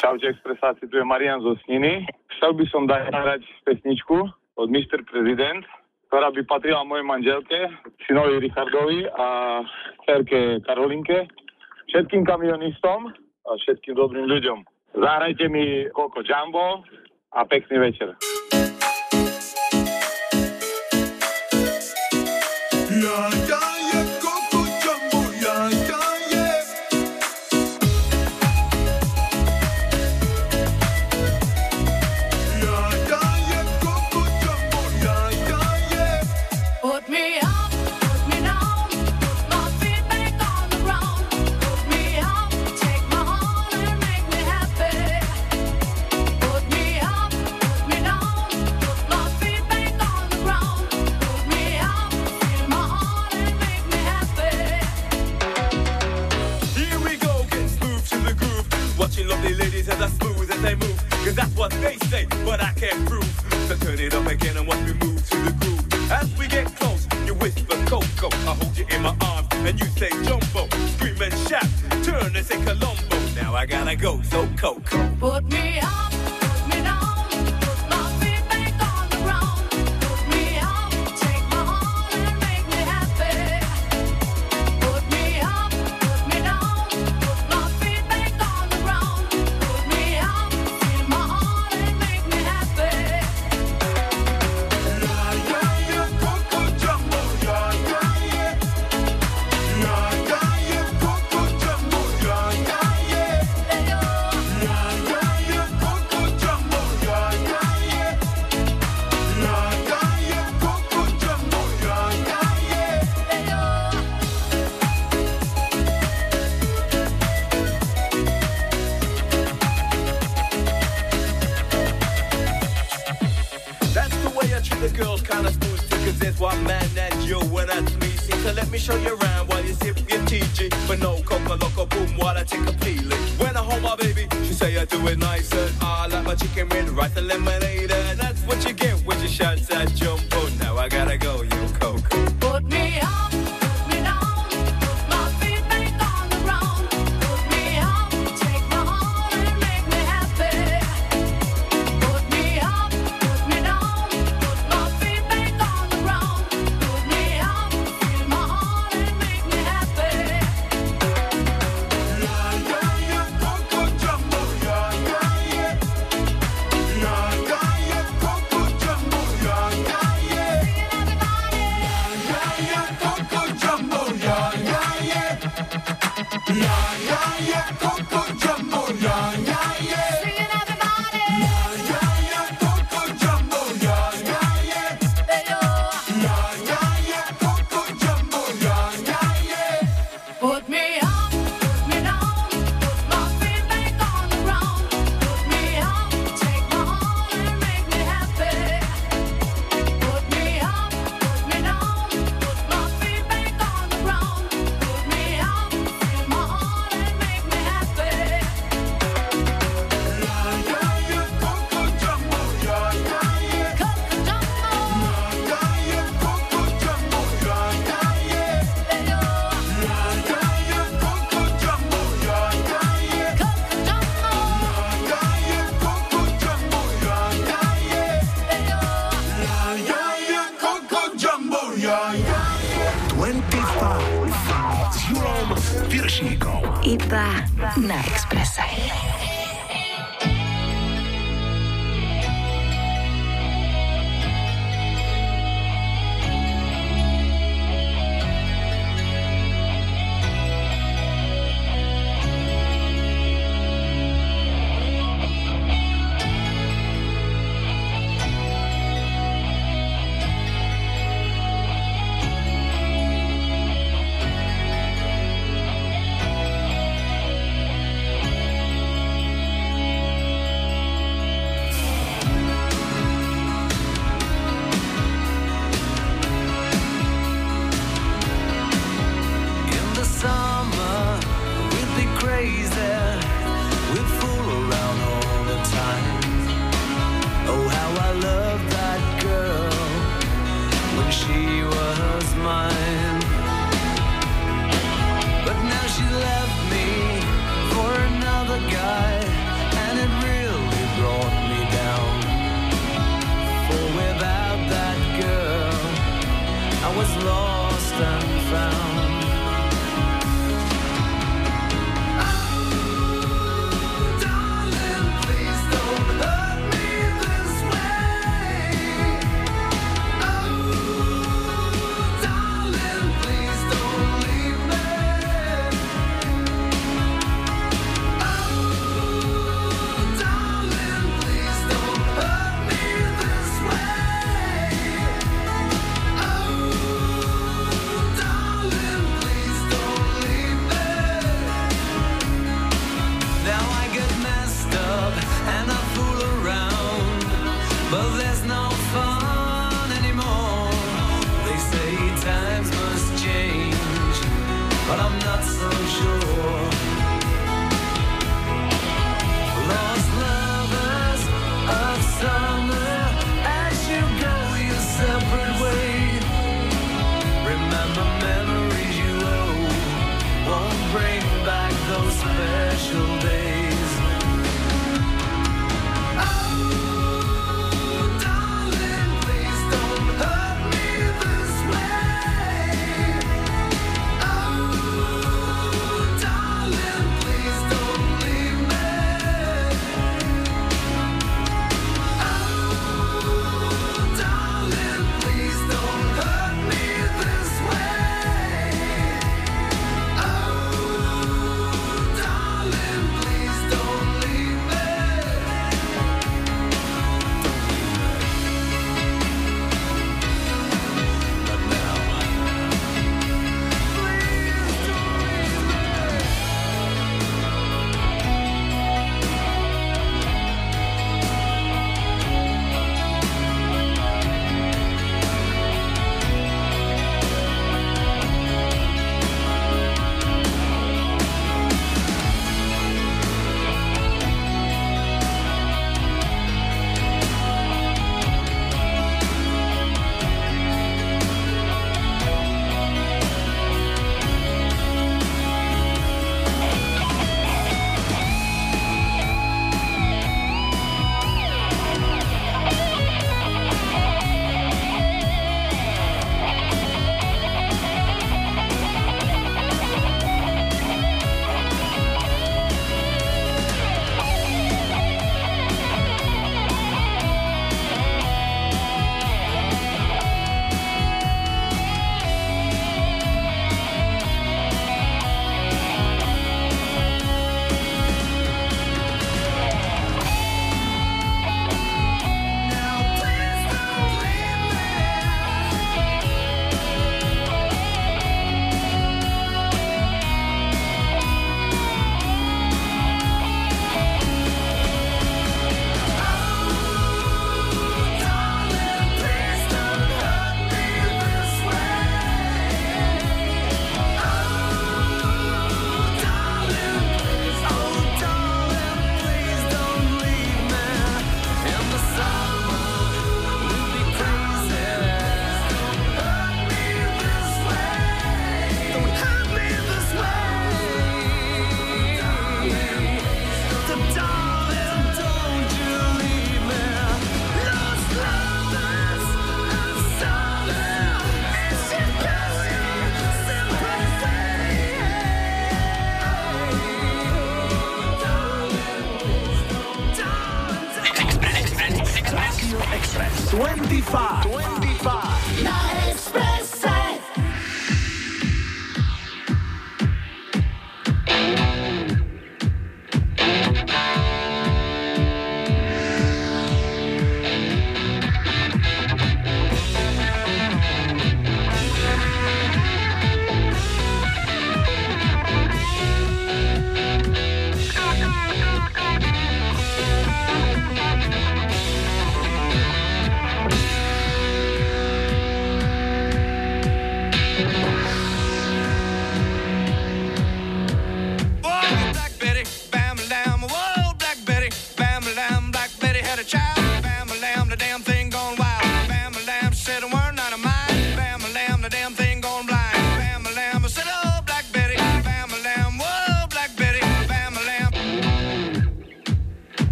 Čaute 0.00 0.28
expresáci, 0.32 0.88
tu 0.88 0.96
je 0.96 1.04
Marian 1.04 1.44
zo 1.44 1.56
Sniny. 1.64 2.23
Chcel 2.44 2.60
by 2.60 2.66
som 2.68 2.84
dať 2.84 3.40
pesničku 3.64 4.20
od 4.60 4.68
Mr. 4.68 5.00
president 5.08 5.64
ktorá 6.12 6.28
by 6.28 6.44
patrila 6.44 6.84
mojej 6.84 7.08
manželke, 7.08 7.58
synovi 8.04 8.44
Richardovi 8.44 9.08
a 9.08 9.58
cerke 10.04 10.60
Karolinke, 10.62 11.24
všetkým 11.88 12.22
kamionistom 12.28 13.08
a 13.48 13.50
všetkým 13.64 13.96
dobrým 13.96 14.28
ľuďom. 14.28 14.60
Zahrajte 14.92 15.48
mi 15.48 15.88
Coco 15.96 16.20
Jumbo 16.20 16.84
a 17.32 17.40
pekný 17.48 17.80
večer. 17.80 18.12
Yeah, 22.92 23.48
yeah. 23.48 23.73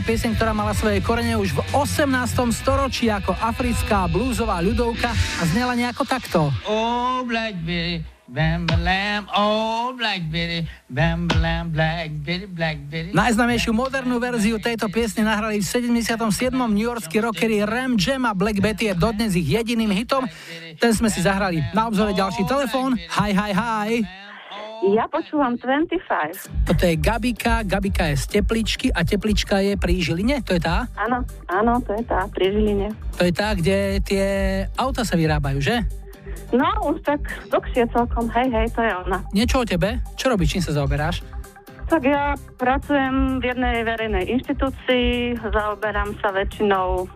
Bola 0.00 0.16
pieseň, 0.16 0.32
ktorá 0.32 0.56
mala 0.56 0.72
svoje 0.72 1.04
korene 1.04 1.36
už 1.36 1.52
v 1.52 1.60
18. 1.76 2.08
storočí 2.56 3.12
ako 3.12 3.36
africká 3.36 4.08
blúzová 4.08 4.56
ľudovka 4.64 5.12
a 5.12 5.42
znela 5.44 5.76
nejako 5.76 6.08
takto. 6.08 6.48
Oh, 6.64 7.20
Black 7.28 7.60
Betty, 7.60 8.00
bam 8.24 8.64
lamb, 8.80 9.28
oh, 9.36 9.92
Black 9.92 10.24
Betty, 10.32 10.64
bam 10.88 11.28
lamb, 11.36 11.76
Black 11.76 12.16
Betty, 12.16 12.48
Black 12.48 12.80
Betty. 12.88 13.12
Najznamejšiu 13.12 13.76
modernú 13.76 14.16
verziu 14.16 14.56
tejto 14.56 14.88
piesne 14.88 15.28
nahrali 15.28 15.60
v 15.60 15.68
77. 15.68 16.16
New 16.48 16.88
Yorkskí 16.88 17.20
rockery 17.20 17.60
Ram 17.68 18.00
Jam 18.00 18.24
a 18.24 18.32
Black 18.32 18.56
Betty 18.56 18.88
je 18.88 18.96
dodnes 18.96 19.36
ich 19.36 19.52
jediným 19.52 19.92
hitom. 19.92 20.24
Ten 20.80 20.96
sme 20.96 21.12
si 21.12 21.20
zahrali. 21.20 21.60
Na 21.76 21.92
obzore 21.92 22.16
ďalší 22.16 22.48
telefón. 22.48 22.96
Hi, 23.20 23.36
hi, 23.36 23.52
hi. 23.52 24.19
Ja 24.90 25.06
počúvam 25.06 25.54
25. 25.54 26.66
Toto 26.66 26.82
je 26.82 26.98
Gabika, 26.98 27.62
Gabika 27.62 28.10
je 28.10 28.18
z 28.18 28.24
Tepličky 28.26 28.90
a 28.90 29.06
Teplička 29.06 29.62
je 29.62 29.78
pri 29.78 30.02
Žiline, 30.02 30.42
to 30.42 30.58
je 30.58 30.58
tá? 30.58 30.90
Áno, 30.98 31.22
áno, 31.46 31.78
to 31.86 31.94
je 31.94 32.02
tá, 32.02 32.26
pri 32.26 32.50
Žiline. 32.50 32.90
To 33.14 33.22
je 33.22 33.30
tá, 33.30 33.54
kde 33.54 34.02
tie 34.02 34.26
auta 34.74 35.06
sa 35.06 35.14
vyrábajú, 35.14 35.62
že? 35.62 35.86
No, 36.50 36.66
už 36.90 37.06
tak 37.06 37.22
dlhšie 37.54 37.86
celkom, 37.94 38.26
hej, 38.34 38.50
hej, 38.50 38.66
to 38.74 38.82
je 38.82 38.90
ona. 39.06 39.22
Niečo 39.30 39.62
o 39.62 39.68
tebe? 39.68 40.02
Čo 40.18 40.34
robíš, 40.34 40.58
čím 40.58 40.62
sa 40.66 40.74
zaoberáš? 40.74 41.22
Tak 41.86 42.02
ja 42.02 42.34
pracujem 42.58 43.38
v 43.38 43.46
jednej 43.46 43.86
verejnej 43.86 44.26
inštitúcii, 44.26 45.38
zaoberám 45.38 46.18
sa 46.18 46.34
väčšinou 46.34 47.06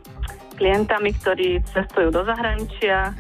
klientami, 0.55 1.11
ktorí 1.19 1.59
cestujú 1.75 2.15
do 2.15 2.23
zahraničia 2.23 3.11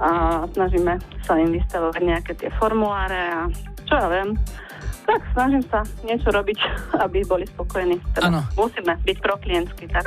a 0.00 0.08
snažíme 0.56 0.96
sa 1.28 1.36
im 1.36 1.52
vystavovať 1.52 2.00
nejaké 2.00 2.32
tie 2.40 2.48
formuláre 2.56 3.20
a 3.28 3.40
čo 3.88 3.94
ja 3.96 4.06
viem. 4.12 4.36
Tak 5.08 5.24
snažím 5.32 5.64
sa 5.72 5.80
niečo 6.04 6.28
robiť, 6.28 6.58
aby 7.04 7.24
boli 7.24 7.48
spokojní. 7.48 7.96
Teda 8.12 8.44
musíme 8.54 9.00
byť 9.00 9.16
proklientsky, 9.24 9.88
tak. 9.88 10.04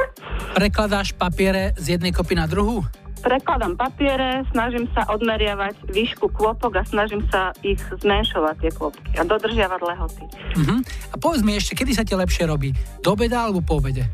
Prekladáš 0.53 1.17
papiere 1.17 1.73
z 1.82 1.97
jednej 1.97 2.13
kopy 2.13 2.38
na 2.38 2.45
druhú? 2.45 2.86
Prekladám 3.21 3.77
papiere, 3.77 4.41
snažím 4.49 4.89
sa 4.97 5.05
odmeriavať 5.05 5.93
výšku 5.93 6.34
kôpok 6.34 6.73
a 6.73 6.84
snažím 6.89 7.21
sa 7.29 7.53
ich 7.61 7.77
zmenšovať 7.77 8.55
tie 8.65 8.71
kôpky 8.73 9.13
a 9.17 9.21
dodržiavať 9.21 9.82
lehoty. 9.86 10.25
Mhm. 10.57 10.75
A 11.13 11.15
povedz 11.21 11.45
mi 11.45 11.53
ešte, 11.53 11.77
kedy 11.77 11.93
sa 11.93 12.01
ti 12.01 12.17
lepšie 12.17 12.49
robí? 12.49 12.73
Do 13.05 13.13
obeda 13.13 13.45
alebo 13.45 13.61
po 13.61 13.77
obede? 13.77 14.09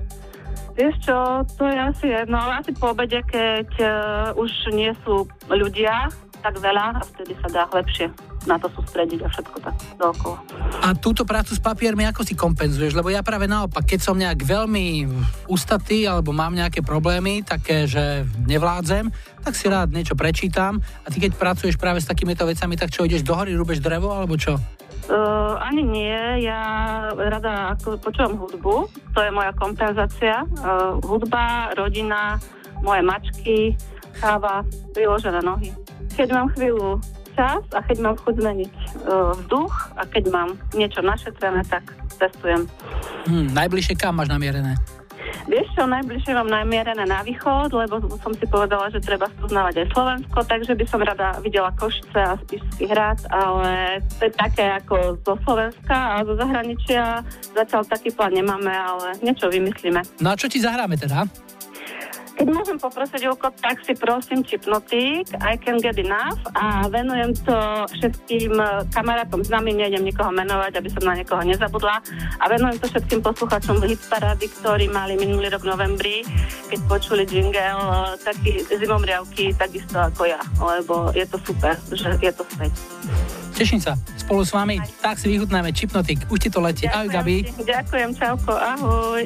Vieš 0.75 0.95
čo, 1.09 1.17
to 1.57 1.65
je 1.65 1.73
asi 1.73 2.05
jedno, 2.13 2.37
ale 2.37 2.61
asi 2.61 2.75
po 2.75 2.93
obede, 2.93 3.23
keď 3.25 3.69
uh, 3.81 3.89
už 4.37 4.51
nie 4.75 4.93
sú 5.01 5.25
ľudia 5.49 6.11
tak 6.43 6.59
veľa 6.61 6.99
a 6.99 7.01
vtedy 7.01 7.33
sa 7.41 7.47
dá 7.49 7.63
lepšie 7.73 8.13
na 8.47 8.57
to 8.57 8.71
sústrediť 8.71 9.19
a 9.21 9.27
všetko 9.27 9.57
tak 9.59 9.75
dookola. 9.99 10.39
A 10.81 10.95
túto 10.95 11.27
prácu 11.27 11.51
s 11.53 11.61
papiermi 11.61 12.07
ako 12.07 12.23
si 12.23 12.33
kompenzuješ? 12.33 12.95
Lebo 12.95 13.11
ja 13.11 13.19
práve 13.19 13.45
naopak, 13.45 13.83
keď 13.83 13.99
som 13.99 14.15
nejak 14.15 14.39
veľmi 14.41 15.05
ustatý 15.51 16.07
alebo 16.07 16.31
mám 16.31 16.55
nejaké 16.55 16.79
problémy, 16.79 17.43
také, 17.43 17.85
že 17.85 18.23
nevládzem, 18.47 19.11
tak 19.43 19.53
si 19.53 19.67
rád 19.67 19.91
niečo 19.91 20.15
prečítam. 20.15 20.79
A 21.03 21.11
ty 21.11 21.19
keď 21.19 21.35
pracuješ 21.35 21.75
práve 21.75 21.99
s 21.99 22.07
takýmito 22.07 22.47
vecami, 22.47 22.79
tak 22.79 22.89
čo, 22.89 23.03
ideš 23.03 23.27
do 23.27 23.35
hory, 23.35 23.53
rúbeš 23.53 23.83
drevo 23.83 24.15
alebo 24.15 24.39
čo? 24.39 24.55
Uh, 25.07 25.55
ani 25.63 25.87
nie, 25.87 26.43
ja 26.43 26.59
rada 27.15 27.71
ako 27.71 27.95
počúvam 27.95 28.43
hudbu, 28.43 28.91
to 29.15 29.19
je 29.23 29.31
moja 29.31 29.55
kompenzácia. 29.55 30.43
Uh, 30.59 30.99
hudba, 30.99 31.71
rodina, 31.79 32.35
moje 32.83 33.01
mačky, 33.07 33.57
káva, 34.19 34.67
vyložené 34.91 35.39
nohy. 35.39 35.71
Keď 36.11 36.27
mám 36.35 36.51
chvíľu 36.51 36.99
čas 37.37 37.61
a 37.77 37.79
keď 37.85 37.97
mám 38.01 38.15
chuť 38.17 38.33
zmeniť 38.41 38.73
uh, 39.05 39.37
vzduch 39.37 39.73
a 39.93 40.03
keď 40.09 40.23
mám 40.33 40.49
niečo 40.73 41.05
našetrené, 41.05 41.61
tak 41.69 41.85
cestujem. 42.17 42.65
Hm, 43.29 43.53
najbližšie 43.53 43.93
kam 43.93 44.17
máš 44.17 44.33
namierené? 44.33 44.73
Vieš 45.47 45.67
čo, 45.79 45.87
najbližšie 45.87 46.35
mám 46.35 46.51
namierené 46.51 47.07
na 47.07 47.23
východ, 47.23 47.71
lebo 47.71 48.03
som 48.19 48.35
si 48.35 48.43
povedala, 48.47 48.91
že 48.91 48.99
treba 48.99 49.31
spoznávať 49.39 49.83
aj 49.83 49.87
Slovensko, 49.95 50.37
takže 50.43 50.75
by 50.75 50.85
som 50.87 50.99
rada 50.99 51.39
videla 51.39 51.71
Košice 51.79 52.19
a 52.19 52.35
Spišský 52.43 52.91
hrad, 52.91 53.19
ale 53.31 54.03
to 54.19 54.27
je 54.27 54.33
také 54.35 54.67
ako 54.83 55.15
zo 55.23 55.39
Slovenska 55.47 56.19
a 56.19 56.27
zo 56.27 56.35
zahraničia 56.35 57.23
zatiaľ 57.55 57.87
taký 57.87 58.11
plán 58.11 58.35
nemáme, 58.35 58.71
ale 58.71 59.15
niečo 59.23 59.47
vymyslíme. 59.47 60.03
No 60.19 60.35
a 60.35 60.39
čo 60.39 60.51
ti 60.51 60.59
zahráme 60.59 60.99
teda? 60.99 61.23
Keď 62.37 62.47
môžem 62.53 62.77
poprosiť 62.77 63.25
Julko, 63.25 63.49
tak 63.49 63.81
si 63.81 63.97
prosím 63.97 64.45
Chipnotik, 64.45 65.25
I 65.41 65.57
can 65.57 65.81
get 65.81 65.97
enough 65.97 66.37
a 66.53 66.85
venujem 66.85 67.33
to 67.41 67.57
všetkým 67.97 68.53
eh, 68.61 68.85
kamarátom 68.93 69.41
s 69.41 69.49
nami, 69.49 69.73
nejdem 69.73 70.05
nikoho 70.05 70.29
menovať, 70.29 70.77
aby 70.77 70.89
som 70.93 71.01
na 71.09 71.17
niekoho 71.17 71.41
nezabudla 71.41 71.97
a 72.37 72.45
venujem 72.45 72.77
to 72.77 72.85
všetkým 72.93 73.25
poslucháčom 73.25 73.81
hitparády, 73.81 74.53
ktorí 74.61 74.85
mali 74.85 75.17
minulý 75.17 75.49
rok 75.49 75.65
v 75.65 75.71
novembri, 75.73 76.15
keď 76.69 76.79
počuli 76.85 77.25
jingle, 77.25 77.57
eh, 77.57 78.13
taký 78.21 78.61
zimomriavky, 78.69 79.57
takisto 79.57 79.97
ako 79.97 80.29
ja, 80.29 80.41
lebo 80.61 81.09
je 81.17 81.25
to 81.25 81.41
super, 81.41 81.73
že 81.89 82.21
je 82.21 82.31
to 82.37 82.45
späť. 82.53 82.71
Teším 83.57 83.81
sa 83.81 83.97
spolu 84.21 84.45
s 84.45 84.53
vami. 84.53 84.77
Tak 85.01 85.17
si 85.17 85.33
vychutnáme 85.33 85.73
Chipnotik. 85.73 86.29
Už 86.29 86.37
ti 86.37 86.53
to 86.53 86.61
letí. 86.61 86.85
Ahoj, 86.85 87.09
Gabi. 87.09 87.49
Ďakujem, 87.57 88.13
čauko, 88.13 88.53
ahoj. 88.53 89.25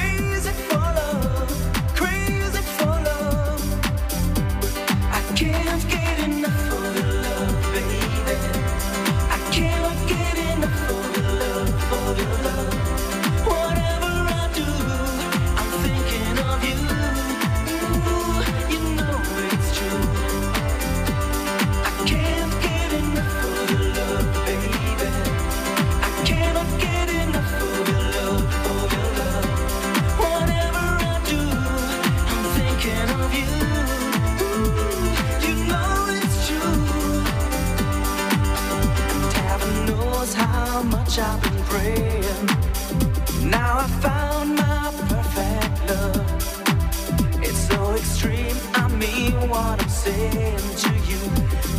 much 41.11 41.19
I've 41.19 41.41
been 41.43 41.63
praying. 41.65 43.49
Now 43.49 43.79
I 43.79 43.87
found 44.01 44.55
my 44.55 44.91
perfect 45.09 45.89
love. 45.89 47.43
It's 47.43 47.67
so 47.67 47.93
extreme, 47.95 48.55
I 48.73 48.87
mean 48.87 49.33
what 49.49 49.81
I'm 49.81 49.89
saying 49.89 50.57
to 50.83 50.93
you. 51.09 51.19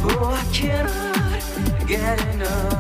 Oh, 0.04 0.34
I 0.34 0.44
cannot 0.52 1.88
get 1.88 2.34
enough. 2.34 2.71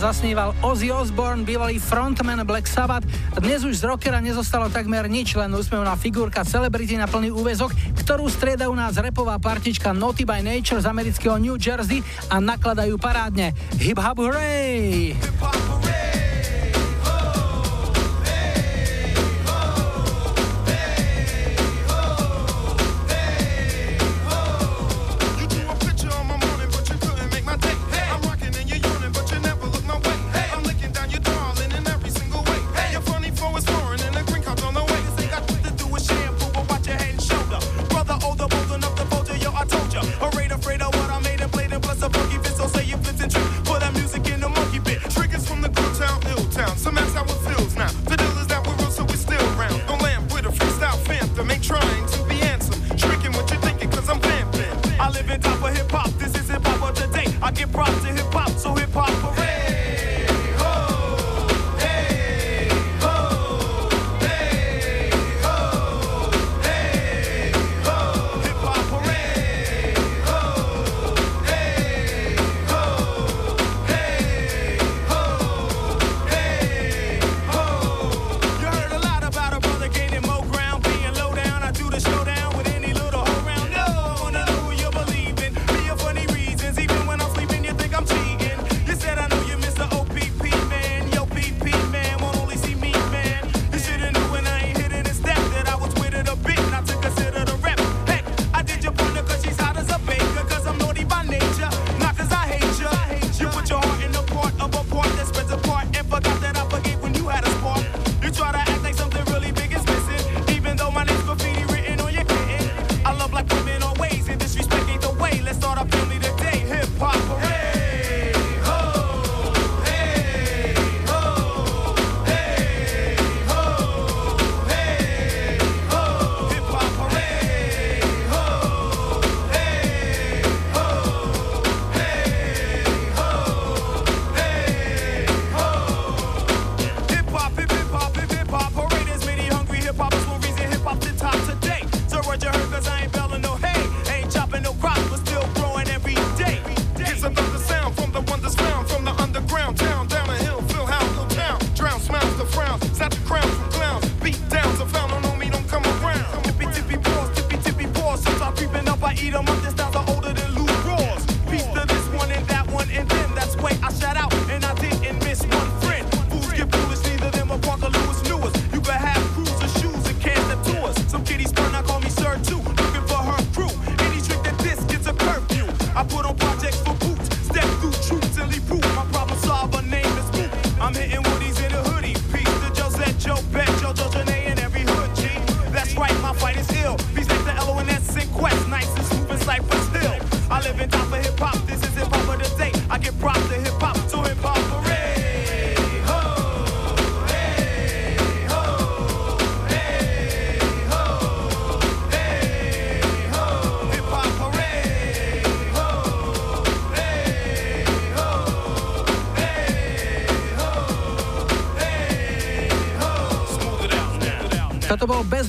zasníval 0.00 0.56
Ozzy 0.64 0.88
Osbourne, 0.88 1.44
bývalý 1.44 1.76
frontman 1.76 2.40
Black 2.48 2.64
Sabbath. 2.64 3.04
Dnes 3.36 3.60
už 3.60 3.84
z 3.84 3.84
rockera 3.84 4.16
nezostalo 4.24 4.72
takmer 4.72 5.04
nič, 5.12 5.36
len 5.36 5.52
úsmevná 5.52 5.92
figurka 6.00 6.40
celebrity 6.40 6.96
na 6.96 7.04
plný 7.04 7.28
úvezok, 7.28 7.76
ktorú 8.00 8.24
strieda 8.32 8.72
u 8.72 8.74
nás 8.74 8.96
repová 8.96 9.36
partička 9.36 9.92
Naughty 9.92 10.24
by 10.24 10.40
Nature 10.40 10.80
z 10.80 10.88
amerického 10.88 11.36
New 11.36 11.60
Jersey 11.60 12.00
a 12.32 12.40
nakladajú 12.40 12.96
parádne. 12.96 13.52
Hip 13.76 14.00
hop 14.00 14.16
hooray! 14.24 15.12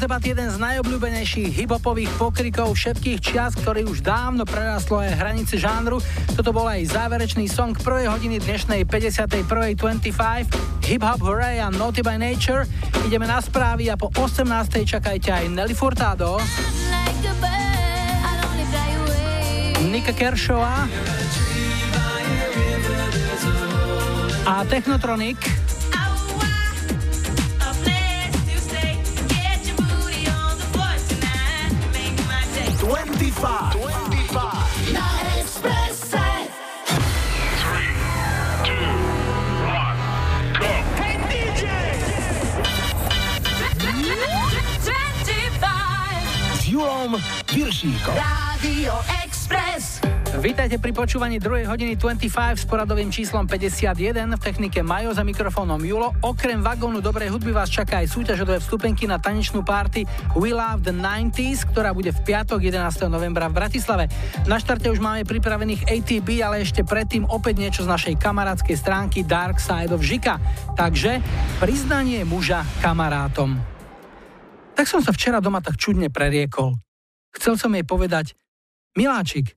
debat 0.01 0.25
jeden 0.25 0.49
z 0.49 0.57
najobľúbenejších 0.57 1.61
hiphopových 1.61 2.09
pokrikov 2.17 2.73
všetkých 2.73 3.21
čias, 3.21 3.53
ktorý 3.53 3.85
už 3.85 4.01
dávno 4.01 4.49
prerastlo 4.49 4.97
aj 4.97 5.13
hranice 5.13 5.61
žánru. 5.61 6.01
Toto 6.33 6.49
bol 6.49 6.65
aj 6.65 6.89
záverečný 6.89 7.45
song 7.45 7.77
prvej 7.77 8.09
hodiny 8.09 8.41
dnešnej 8.41 8.81
51.25 8.89 10.89
Hip 10.89 11.03
Hop 11.05 11.21
Hooray 11.21 11.61
a 11.61 11.69
Naughty 11.69 12.01
by 12.01 12.17
Nature. 12.17 12.65
Ideme 13.05 13.29
na 13.29 13.45
správy 13.45 13.93
a 13.93 13.95
po 13.99 14.09
18. 14.09 14.41
čakajte 14.89 15.29
aj 15.29 15.45
Nelly 15.53 15.77
Furtado. 15.77 16.41
Nika 19.85 20.17
Kershova 20.17 20.89
a 24.49 24.65
Technotronic. 24.65 25.37
Rádio 48.71 48.95
Express. 49.27 49.99
Vítajte 50.39 50.79
pri 50.79 50.95
počúvaní 50.95 51.43
2. 51.43 51.67
hodiny 51.67 51.99
25 51.99 52.55
s 52.55 52.63
poradovým 52.63 53.11
číslom 53.11 53.43
51 53.43 54.31
v 54.31 54.39
technike 54.39 54.79
Majo 54.79 55.11
za 55.11 55.27
mikrofónom 55.27 55.75
Julo. 55.83 56.15
Okrem 56.23 56.63
vagónu 56.63 57.03
dobrej 57.03 57.35
hudby 57.35 57.51
vás 57.51 57.67
čaká 57.67 57.99
aj 57.99 58.15
súťaž 58.15 58.39
o 58.39 58.47
dve 58.47 58.63
vstupenky 58.63 59.11
na 59.11 59.19
tanečnú 59.19 59.59
party 59.67 60.07
We 60.39 60.55
Love 60.55 60.87
the 60.87 60.95
90s, 60.95 61.67
ktorá 61.67 61.91
bude 61.91 62.15
v 62.15 62.23
piatok 62.23 62.63
11. 62.63 63.11
novembra 63.11 63.51
v 63.51 63.59
Bratislave. 63.59 64.07
Na 64.47 64.55
štarte 64.55 64.87
už 64.87 65.03
máme 65.03 65.27
pripravených 65.27 65.91
ATB, 65.91 66.39
ale 66.39 66.63
ešte 66.63 66.87
predtým 66.87 67.27
opäť 67.27 67.59
niečo 67.59 67.83
z 67.83 67.91
našej 67.91 68.15
kamarádskej 68.23 68.79
stránky 68.79 69.27
Dark 69.27 69.59
Side 69.59 69.91
of 69.91 69.99
Žika. 69.99 70.39
Takže 70.79 71.19
priznanie 71.59 72.23
muža 72.23 72.63
kamarátom. 72.79 73.59
Tak 74.79 74.87
som 74.87 75.03
sa 75.03 75.11
včera 75.11 75.43
doma 75.43 75.59
tak 75.59 75.75
čudne 75.75 76.07
preriekol. 76.07 76.79
Chcel 77.35 77.55
som 77.55 77.75
jej 77.75 77.83
povedať, 77.83 78.39
Miláčik, 78.91 79.55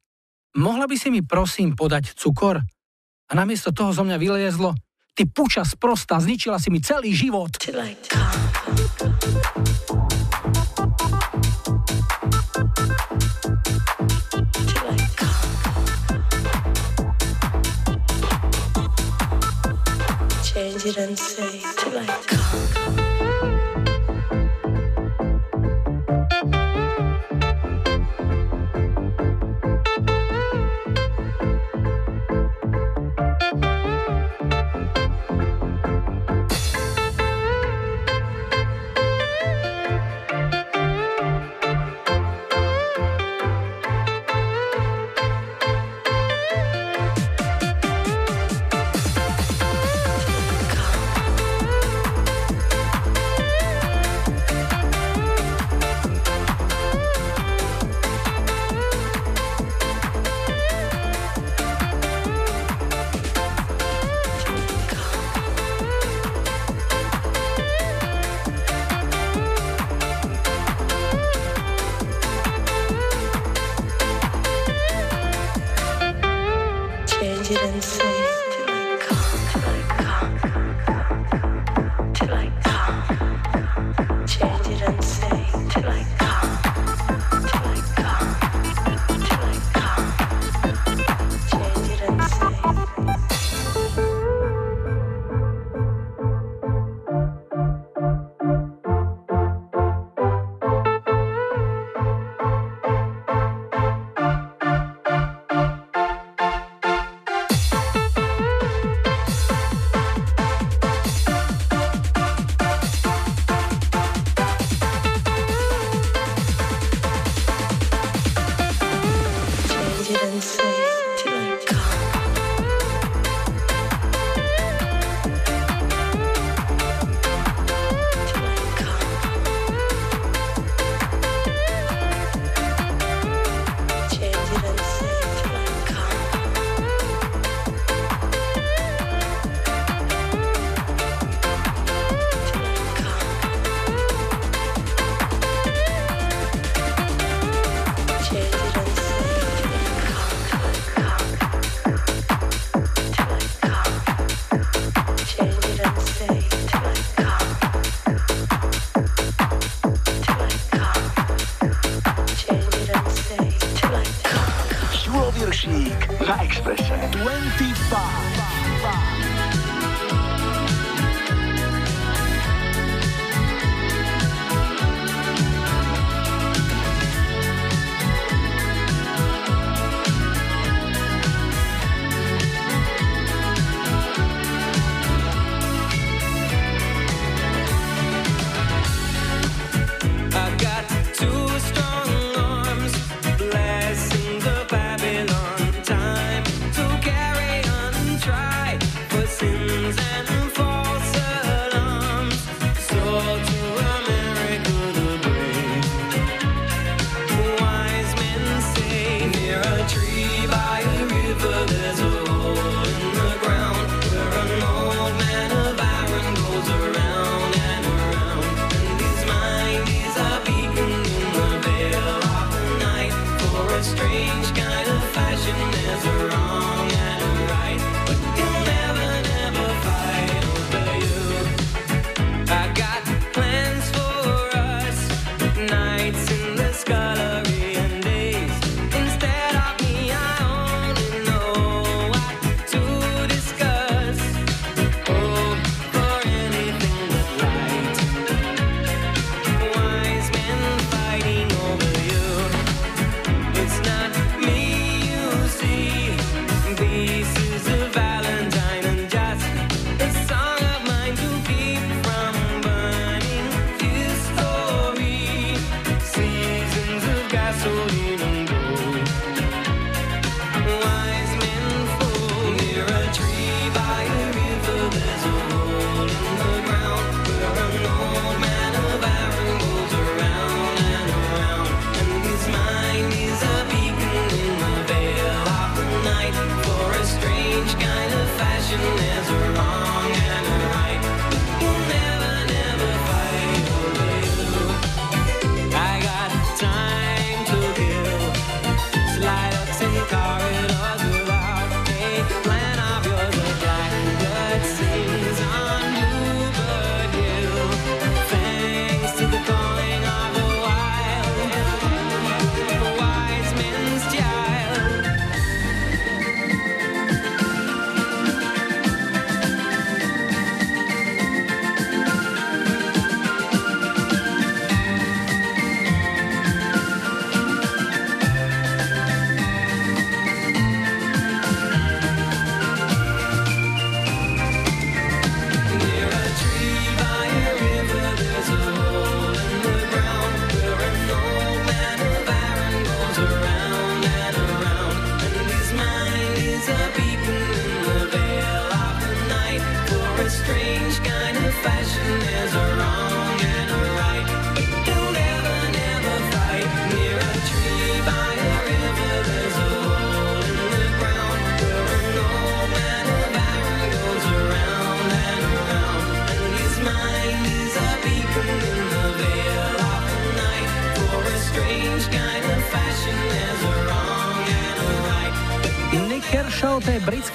mohla 0.54 0.86
by 0.86 0.94
si 0.94 1.10
mi 1.10 1.18
prosím 1.26 1.74
podať 1.74 2.14
cukor? 2.14 2.62
A 3.26 3.32
namiesto 3.34 3.74
toho 3.74 3.90
zo 3.90 4.06
mňa 4.06 4.14
vyliezlo, 4.14 4.78
ty 5.10 5.26
puča 5.26 5.66
sprosta, 5.66 6.22
zničila 6.22 6.62
si 6.62 6.70
mi 6.70 6.78
celý 6.78 7.10
život. 7.10 7.50
Change 20.46 20.86
it 20.86 20.96
and 21.02 21.18
say 21.18 21.58
till 21.82 21.98
I 21.98 22.06
come. 22.30 22.43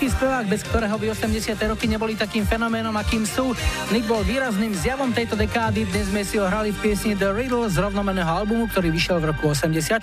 Britský 0.09 0.25
spevák, 0.25 0.45
bez 0.49 0.61
ktorého 0.65 0.97
by 0.97 1.07
80. 1.13 1.53
roky 1.69 1.85
neboli 1.85 2.17
takým 2.17 2.41
fenoménom, 2.41 2.97
akým 2.97 3.29
sú. 3.29 3.53
Nick 3.93 4.09
bol 4.09 4.25
výrazným 4.25 4.73
zjavom 4.73 5.13
tejto 5.13 5.37
dekády, 5.37 5.85
dnes 5.85 6.09
sme 6.09 6.25
si 6.25 6.41
ho 6.41 6.49
hrali 6.49 6.73
v 6.73 6.81
piesni 6.81 7.13
The 7.13 7.29
Riddle 7.29 7.69
z 7.69 7.77
rovnomeného 7.77 8.25
albumu, 8.25 8.65
ktorý 8.73 8.89
vyšiel 8.89 9.21
v 9.21 9.29
roku 9.29 9.53
84. 9.53 10.01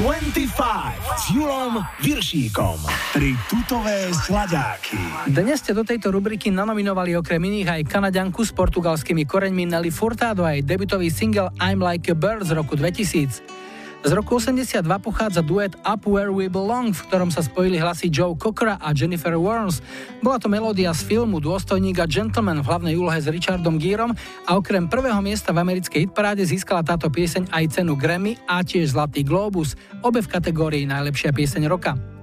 s 1.20 1.24
Julom 1.36 1.84
Viršíkom. 2.00 2.80
Tri 3.12 3.36
tutové 3.44 4.08
sladáky. 4.12 4.96
Dnes 5.28 5.60
ste 5.60 5.76
do 5.76 5.84
tejto 5.84 6.08
rubriky 6.08 6.48
nanominovali 6.48 7.12
okrem 7.12 7.40
iných 7.40 7.68
aj 7.68 7.82
Kanaďanku 7.92 8.40
s 8.40 8.56
portugalskými 8.56 9.28
koreňmi 9.28 9.68
Nelly 9.68 9.92
Furtado 9.92 10.48
a 10.48 10.56
jej 10.56 10.64
debutový 10.64 11.12
single 11.12 11.52
I'm 11.60 11.80
Like 11.80 12.08
a 12.08 12.16
Bird 12.16 12.48
z 12.48 12.56
roku 12.56 12.72
2000. 12.72 13.65
Z 14.04 14.12
roku 14.12 14.36
82 14.36 14.84
pochádza 14.98 15.40
duet 15.40 15.72
Up 15.80 16.04
Where 16.04 16.34
We 16.34 16.52
Belong, 16.52 16.92
v 16.92 17.04
ktorom 17.08 17.32
sa 17.32 17.40
spojili 17.40 17.80
hlasy 17.80 18.12
Joe 18.12 18.36
Cockera 18.36 18.76
a 18.76 18.92
Jennifer 18.92 19.34
Warnes. 19.38 19.80
Bola 20.20 20.36
to 20.36 20.52
melódia 20.52 20.92
z 20.92 21.06
filmu 21.06 21.40
Dôstojník 21.40 22.02
a 22.02 22.06
Gentleman 22.06 22.60
v 22.60 22.68
hlavnej 22.68 22.94
úlohe 22.94 23.16
s 23.16 23.30
Richardom 23.30 23.80
Gearom 23.80 24.12
a 24.46 24.50
okrem 24.56 24.86
prvého 24.86 25.18
miesta 25.24 25.54
v 25.54 25.64
americkej 25.64 26.10
hitparáde 26.10 26.44
získala 26.44 26.84
táto 26.84 27.08
pieseň 27.08 27.48
aj 27.50 27.64
cenu 27.80 27.96
Grammy 27.96 28.36
a 28.44 28.60
tiež 28.60 28.92
Zlatý 28.92 29.24
Globus, 29.24 29.74
obe 30.04 30.20
v 30.20 30.28
kategórii 30.28 30.84
Najlepšia 30.84 31.34
pieseň 31.34 31.64
roka. 31.66 32.15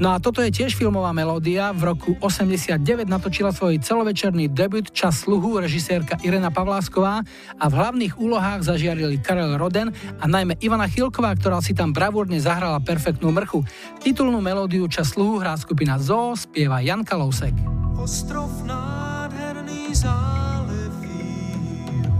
No 0.00 0.16
a 0.16 0.18
toto 0.18 0.40
je 0.40 0.48
tiež 0.48 0.80
filmová 0.80 1.12
melódia. 1.12 1.76
V 1.76 1.92
roku 1.92 2.16
89 2.24 3.04
natočila 3.04 3.52
svoj 3.52 3.84
celovečerný 3.84 4.48
debut 4.48 4.88
Čas 4.88 5.28
sluhu 5.28 5.60
režisérka 5.60 6.16
Irena 6.24 6.48
Pavlásková 6.48 7.20
a 7.60 7.64
v 7.68 7.74
hlavných 7.76 8.16
úlohách 8.16 8.64
zažiarili 8.64 9.20
Karel 9.20 9.60
Roden 9.60 9.92
a 9.92 10.24
najmä 10.24 10.56
Ivana 10.64 10.88
Chilková, 10.88 11.36
ktorá 11.36 11.60
si 11.60 11.76
tam 11.76 11.92
bravúrne 11.92 12.40
zahrala 12.40 12.80
perfektnú 12.80 13.28
mrchu. 13.28 13.60
Titulnú 14.00 14.40
melódiu 14.40 14.88
Čas 14.88 15.12
sluhu 15.12 15.36
hrá 15.36 15.52
skupina 15.60 16.00
Zoo, 16.00 16.32
spieva 16.32 16.80
Jan 16.80 17.04
Kalousek. 17.04 17.52
Ostrov 18.00 18.48
nádherný 18.64 19.92
zálev 19.92 20.96
víru, 21.04 22.16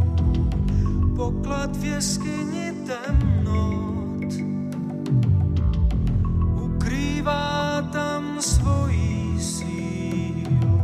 poklad 1.16 1.72
v 1.80 1.96
jeskyni 1.96 2.76
temnot. 2.84 3.69
Ukrývá 7.20 7.84
tam 7.92 8.40
svojí 8.40 9.36
sílu, 9.40 10.80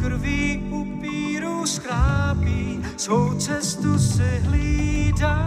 krví 0.00 0.58
upíru 0.70 1.66
schrápí, 1.66 2.82
svou 2.96 3.38
cestu 3.38 3.98
si 3.98 4.42
hlídá. 4.42 5.38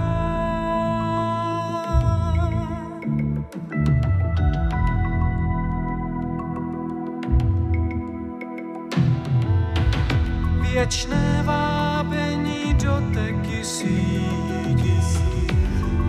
Věčné 10.61 11.43
vábení 11.43 12.73
doteky 12.73 13.59
sídí, 13.63 15.01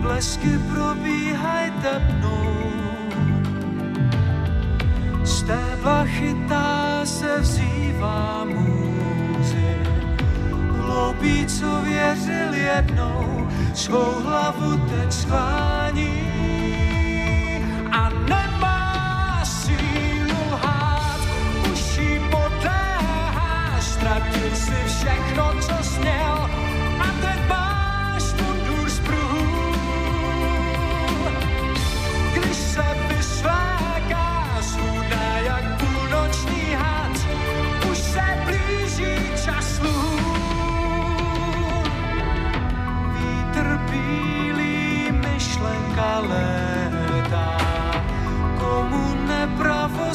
blesky 0.01 0.59
probíhaj 0.71 1.71
tepnou. 1.81 2.74
Stébla 5.25 6.05
chytá 6.05 7.01
se 7.05 7.39
vzývá 7.39 8.45
můzy, 8.45 9.77
hloupý, 10.71 11.45
co 11.45 11.81
věřil 11.81 12.53
jednou, 12.53 13.47
svou 13.73 14.21
hlavu 14.23 14.77
teď 14.77 15.13
schlání 15.13 16.34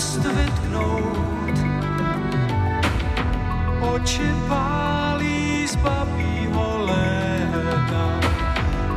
nepravost 0.00 0.24
vytknout. 0.24 1.56
Oči 3.80 4.32
pálí 4.48 5.68
z 5.68 5.76
babího 5.76 6.78
léta, 6.84 8.20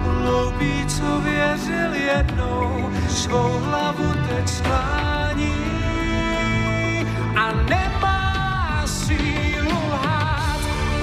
hloupý, 0.04 0.86
co 0.88 1.22
věřil 1.22 1.94
jednou, 1.94 2.90
svou 3.10 3.60
hlavu 3.60 4.14
teď 4.30 4.48
sklání. 4.48 5.56
A 7.36 7.52
nemá 7.70 8.84
sílu 8.86 9.80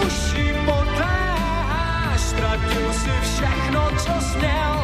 už 0.07 0.39
jí 0.39 0.53
podléháš, 0.65 2.21
ztratil 2.21 2.93
si 2.93 3.11
všechno, 3.23 3.91
co 3.97 4.13
směl 4.21 4.80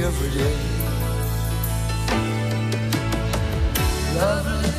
every 0.00 0.30
day. 0.30 0.56
Lovely 4.16 4.71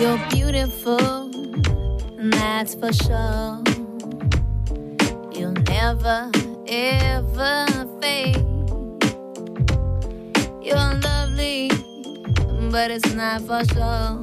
You're 0.00 0.18
beautiful, 0.30 0.98
and 2.18 2.32
that's 2.32 2.74
for 2.74 2.92
sure. 2.92 3.49
pasó. 13.38 14.19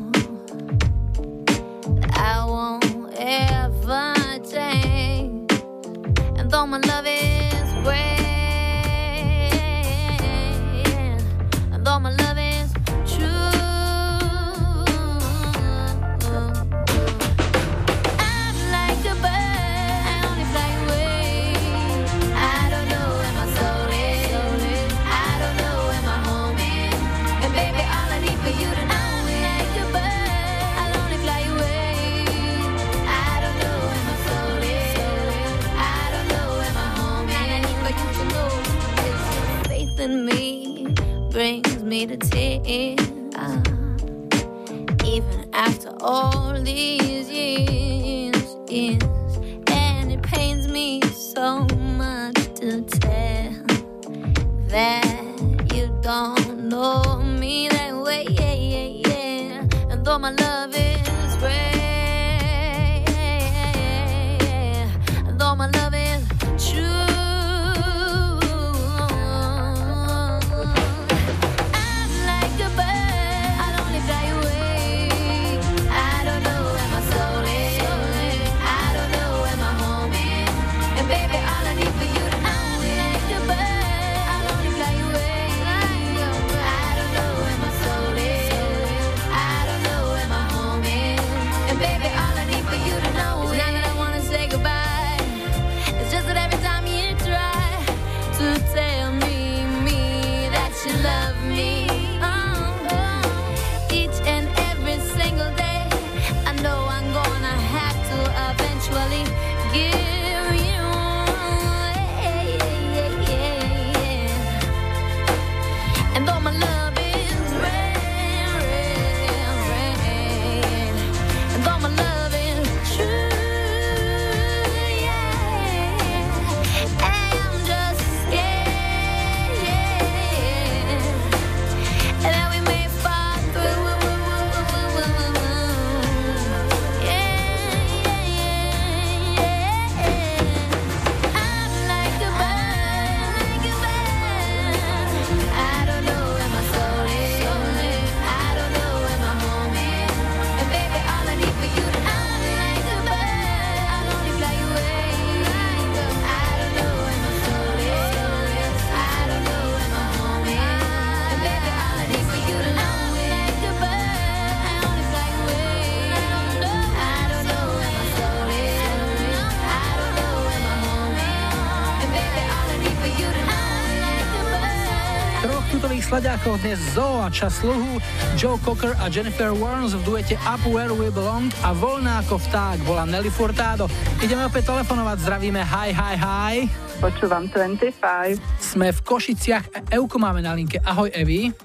Dnes 176.67 176.99
Zoo 176.99 177.23
a 177.23 177.31
čas 177.31 177.63
sluhu, 177.63 177.95
Joe 178.35 178.59
Cocker 178.59 178.91
a 178.99 179.07
Jennifer 179.07 179.55
Warnes 179.55 179.95
v 179.95 180.03
duete 180.03 180.35
Up 180.43 180.59
Where 180.67 180.91
We 180.91 181.07
Belong 181.07 181.47
a 181.63 181.71
voľná 181.71 182.19
ako 182.27 182.43
vták 182.43 182.83
bola 182.83 183.07
Nelly 183.07 183.31
Furtado. 183.31 183.87
Ideme 184.19 184.43
opäť 184.43 184.75
telefonovať, 184.75 185.15
zdravíme 185.23 185.63
hi, 185.63 185.95
hi, 185.95 186.15
hi. 186.19 186.55
Počúvam 186.99 187.47
25. 187.47 188.43
Sme 188.59 188.91
v 188.91 188.99
Košiciach 188.99 189.65
a 189.71 189.79
Euku 189.95 190.19
máme 190.19 190.43
na 190.43 190.51
linke. 190.51 190.83
Ahoj 190.83 191.07
Evi. 191.15 191.55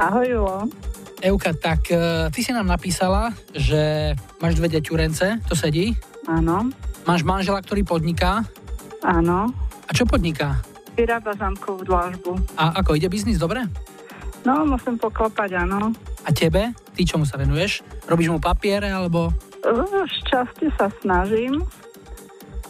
Ahoj 0.00 0.24
Julo. 0.24 0.72
Euka, 1.20 1.52
tak 1.52 1.92
uh, 1.92 2.32
ty 2.32 2.40
si 2.40 2.56
nám 2.56 2.64
napísala, 2.64 3.36
že 3.52 4.16
máš 4.40 4.56
dve 4.56 4.72
deťurence, 4.72 5.44
to 5.44 5.52
sedí? 5.52 5.92
Áno. 6.24 6.72
Máš 7.04 7.28
manžela, 7.28 7.60
ktorý 7.60 7.84
podniká? 7.84 8.40
Áno. 9.04 9.52
A 9.84 9.90
čo 9.92 10.08
podniká? 10.08 10.64
Vyrába 10.96 11.36
zámkovú 11.36 11.84
dlážbu. 11.84 12.40
A 12.56 12.80
ako, 12.80 12.96
ide 12.96 13.12
biznis 13.12 13.36
dobre? 13.36 13.68
No, 14.44 14.64
musím 14.64 14.96
poklopať, 14.96 15.68
áno. 15.68 15.92
A 16.24 16.30
tebe? 16.32 16.72
Ty 16.96 17.02
čomu 17.04 17.28
sa 17.28 17.36
venuješ? 17.36 17.84
Robíš 18.08 18.32
mu 18.32 18.38
papiere, 18.40 18.88
alebo... 18.88 19.32
Z 19.60 20.16
časti 20.24 20.72
sa 20.80 20.88
snažím 21.04 21.60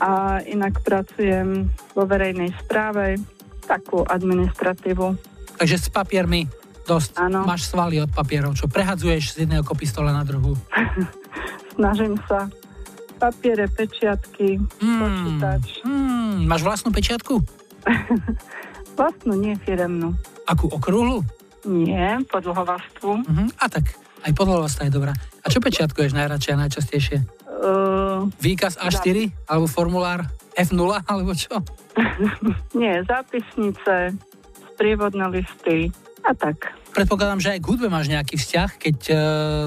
a 0.02 0.40
inak 0.42 0.82
pracujem 0.82 1.70
vo 1.94 2.02
verejnej 2.09 2.51
správe, 2.66 3.20
takú 3.68 4.02
administratívu. 4.02 5.14
Takže 5.60 5.76
s 5.78 5.86
papiermi 5.92 6.48
dosť. 6.88 7.20
Áno. 7.20 7.47
Máš 7.47 7.70
svaly 7.70 8.02
od 8.02 8.10
papierov, 8.10 8.59
čo 8.59 8.66
prehadzuješ 8.66 9.38
z 9.38 9.47
jedného 9.47 9.62
kopistole 9.62 10.10
na 10.10 10.26
druhú. 10.26 10.59
Snažím 11.78 12.18
sa. 12.26 12.51
Papiere, 13.20 13.68
pečiatky, 13.68 14.56
počítač. 14.80 15.84
Hmm, 15.84 16.48
máš 16.48 16.64
vlastnú 16.64 16.88
pečiatku? 16.88 17.36
Vlastnú, 18.97 19.36
nie 19.36 19.56
firemnú. 19.60 20.16
Akú 20.48 20.72
okrúhlu? 20.72 21.20
Nie, 21.68 22.22
podlhovastvu. 22.28 23.10
Uh-huh. 23.20 23.48
A 23.60 23.64
tak, 23.68 23.92
aj 24.24 24.32
podľa 24.36 24.68
je 24.68 24.92
dobrá. 24.92 25.12
A 25.44 25.46
čo 25.48 25.60
pečiatkuješ 25.60 26.16
najradšej 26.16 26.52
a 26.56 26.60
najčastejšie? 26.66 27.18
Uh, 27.60 28.28
Výkaz 28.40 28.80
A4? 28.80 29.28
Alebo 29.48 29.68
formulár 29.68 30.24
F0? 30.56 31.00
Alebo 31.10 31.32
čo? 31.36 31.60
nie, 32.80 33.00
zápisnice, 33.04 34.16
sprievodné 34.72 35.28
listy 35.28 35.92
a 36.24 36.32
tak. 36.36 36.76
Predpokladám, 36.90 37.38
že 37.38 37.54
aj 37.54 37.60
k 37.62 37.68
hudbe 37.70 37.86
máš 37.86 38.10
nejaký 38.10 38.34
vzťah, 38.34 38.70
keď 38.76 38.98
uh, 39.08 39.18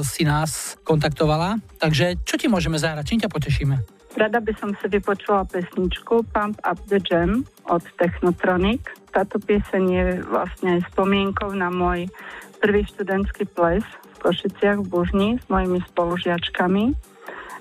si 0.03 0.27
nás 0.27 0.75
kontaktovala. 0.83 1.57
Takže 1.79 2.19
čo 2.27 2.35
ti 2.35 2.51
môžeme 2.51 2.75
zahrať? 2.75 3.15
Čím 3.15 3.21
ťa 3.23 3.31
potešíme? 3.31 3.75
Rada 4.13 4.37
by 4.37 4.53
som 4.61 4.69
si 4.77 4.85
vypočula 4.91 5.47
pesničku 5.49 6.21
Pump 6.29 6.61
Up 6.61 6.77
the 6.85 7.01
Jam 7.01 7.47
od 7.65 7.81
Technotronic. 7.97 8.85
Táto 9.13 9.37
pieseň 9.37 9.83
je 9.85 10.05
vlastne 10.25 10.81
spomienkou 10.89 11.53
na 11.53 11.69
môj 11.69 12.09
prvý 12.57 12.81
študentský 12.89 13.45
ples 13.45 13.85
v 13.85 14.17
Košiciach 14.17 14.81
v 14.81 14.89
Bužni 14.89 15.29
s 15.37 15.45
mojimi 15.45 15.85
spolužiačkami 15.93 16.97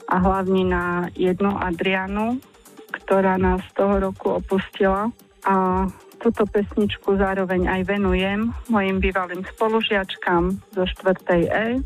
a 0.09 0.15
hlavne 0.17 0.63
na 0.65 0.85
jednu 1.13 1.53
Adrianu, 1.53 2.41
ktorá 2.89 3.37
nás 3.37 3.61
toho 3.77 4.01
roku 4.01 4.41
opustila. 4.41 5.13
A 5.45 5.87
túto 6.23 6.49
pesničku 6.49 7.21
zároveň 7.21 7.69
aj 7.69 7.81
venujem 7.85 8.57
mojim 8.73 9.03
bývalým 9.03 9.45
spolužiačkám 9.53 10.57
zo 10.73 10.85
4. 10.89 11.53
E 11.53 11.85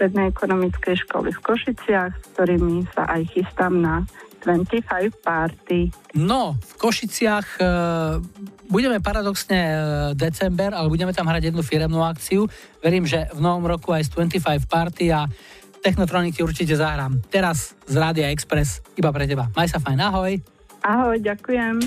strednej 0.00 0.32
ekonomickej 0.32 0.96
školy 1.04 1.28
v 1.28 1.44
Košiciach, 1.44 2.12
s 2.16 2.24
ktorými 2.32 2.88
sa 2.96 3.04
aj 3.04 3.36
chystám 3.36 3.84
na 3.84 4.06
25 4.42 5.20
party. 5.20 5.92
No, 6.16 6.56
v 6.56 6.72
Košiciach 6.80 7.48
e, 7.60 7.64
budeme 8.66 8.98
paradoxne 9.04 9.60
e, 9.60 9.76
december, 10.16 10.72
ale 10.72 10.88
budeme 10.88 11.12
tam 11.12 11.28
hrať 11.28 11.52
jednu 11.52 11.60
firemnú 11.60 12.00
akciu. 12.00 12.48
Verím, 12.80 13.04
že 13.04 13.28
v 13.36 13.40
novom 13.44 13.68
roku 13.68 13.92
aj 13.92 14.08
z 14.08 14.16
25 14.16 14.64
party 14.66 15.12
a 15.12 15.28
Technotronic 15.80 16.36
ti 16.36 16.44
určite 16.44 16.76
zahrám. 16.76 17.24
Teraz 17.32 17.72
z 17.88 17.96
Rádia 17.96 18.28
Express 18.28 18.84
iba 19.00 19.08
pre 19.16 19.24
teba. 19.24 19.48
Maj 19.56 19.72
sa 19.72 19.80
fajn, 19.80 19.98
ahoj. 20.12 20.32
Ahoj, 20.84 21.16
ďakujem. 21.20 21.80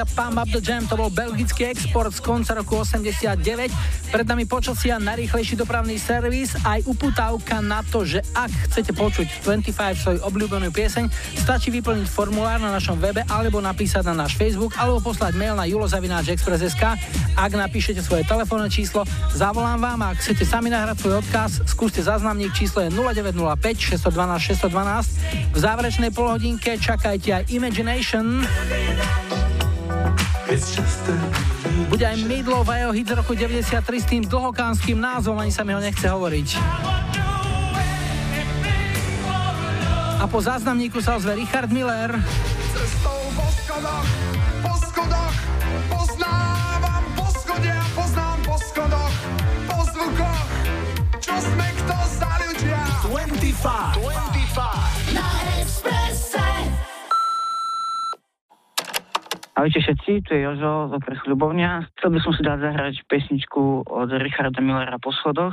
A 0.00 0.08
Pump 0.08 0.40
Up 0.40 0.48
the 0.48 0.64
Jam 0.64 0.88
to 0.88 0.96
bol 0.96 1.12
belgický 1.12 1.68
export 1.68 2.08
z 2.08 2.24
konca 2.24 2.56
roku 2.56 2.80
89. 2.80 3.36
Pred 4.08 4.26
nami 4.26 4.48
počasia 4.48 4.96
najrýchlejší 4.96 5.60
dopravný 5.60 6.00
servis 6.00 6.56
aj 6.64 6.88
uputávka 6.88 7.60
na 7.60 7.84
to, 7.84 8.08
že 8.08 8.24
ak 8.32 8.48
chcete 8.72 8.96
počuť 8.96 9.44
25 9.44 10.00
svoju 10.00 10.20
obľúbenú 10.24 10.72
pieseň, 10.72 11.12
stačí 11.36 11.68
vyplniť 11.68 12.08
formulár 12.08 12.64
na 12.64 12.72
našom 12.72 12.96
webe 12.96 13.28
alebo 13.28 13.60
napísať 13.60 14.08
na 14.08 14.24
náš 14.24 14.40
Facebook 14.40 14.72
alebo 14.80 15.04
poslať 15.04 15.36
mail 15.36 15.52
na 15.52 15.68
julozavináčexpress.sk. 15.68 16.84
Ak 17.36 17.50
napíšete 17.52 18.00
svoje 18.00 18.24
telefónne 18.24 18.72
číslo, 18.72 19.04
zavolám 19.36 19.84
vám 19.84 20.00
a 20.00 20.16
ak 20.16 20.24
chcete 20.24 20.48
sami 20.48 20.72
nahrať 20.72 20.96
svoj 20.96 21.20
odkaz, 21.20 21.60
skúste 21.68 22.00
záznamník 22.00 22.56
číslo 22.56 22.80
je 22.84 22.90
0905 22.92 24.00
612 24.00 24.56
612. 24.56 25.52
V 25.52 25.58
záverečnej 25.60 26.10
polhodinke 26.14 26.80
čakajte 26.80 27.28
aj 27.36 27.44
Imagination. 27.52 28.40
Bude 31.86 32.02
aj 32.02 32.18
Midlov 32.26 32.66
a 32.66 32.74
jeho 32.82 32.90
hit 32.90 33.06
z 33.06 33.14
roku 33.14 33.38
93 33.38 34.02
s 34.02 34.06
tým 34.10 34.22
dlhokánským 34.26 34.98
názvom, 34.98 35.38
ani 35.38 35.54
sa 35.54 35.62
mi 35.62 35.70
ho 35.70 35.80
nechce 35.80 36.10
hovoriť. 36.10 36.48
A 40.20 40.24
po 40.26 40.42
záznamníku 40.42 40.98
sa 40.98 41.16
ozve 41.16 41.38
Richard 41.38 41.70
Miller. 41.70 42.18
Cestou 42.74 43.20
po 43.30 43.46
skodách, 43.62 44.08
poznám 45.86 47.06
po 47.14 48.56
skodoch, 48.58 49.14
25, 51.30 51.86
25. 54.02 55.59
Ahojte 59.60 59.76
všetci, 59.84 60.24
tu 60.24 60.32
je 60.32 60.40
Jožo 60.40 60.88
z 60.88 60.92
okresu 60.96 61.36
Ľubovňa. 61.36 61.92
Chcel 61.92 62.16
by 62.16 62.18
som 62.24 62.32
si 62.32 62.40
dať 62.40 62.64
zahrať 62.64 62.94
pesničku 63.04 63.84
od 63.92 64.08
Richarda 64.08 64.56
Millera 64.64 64.96
po 64.96 65.12
schodoch. 65.12 65.52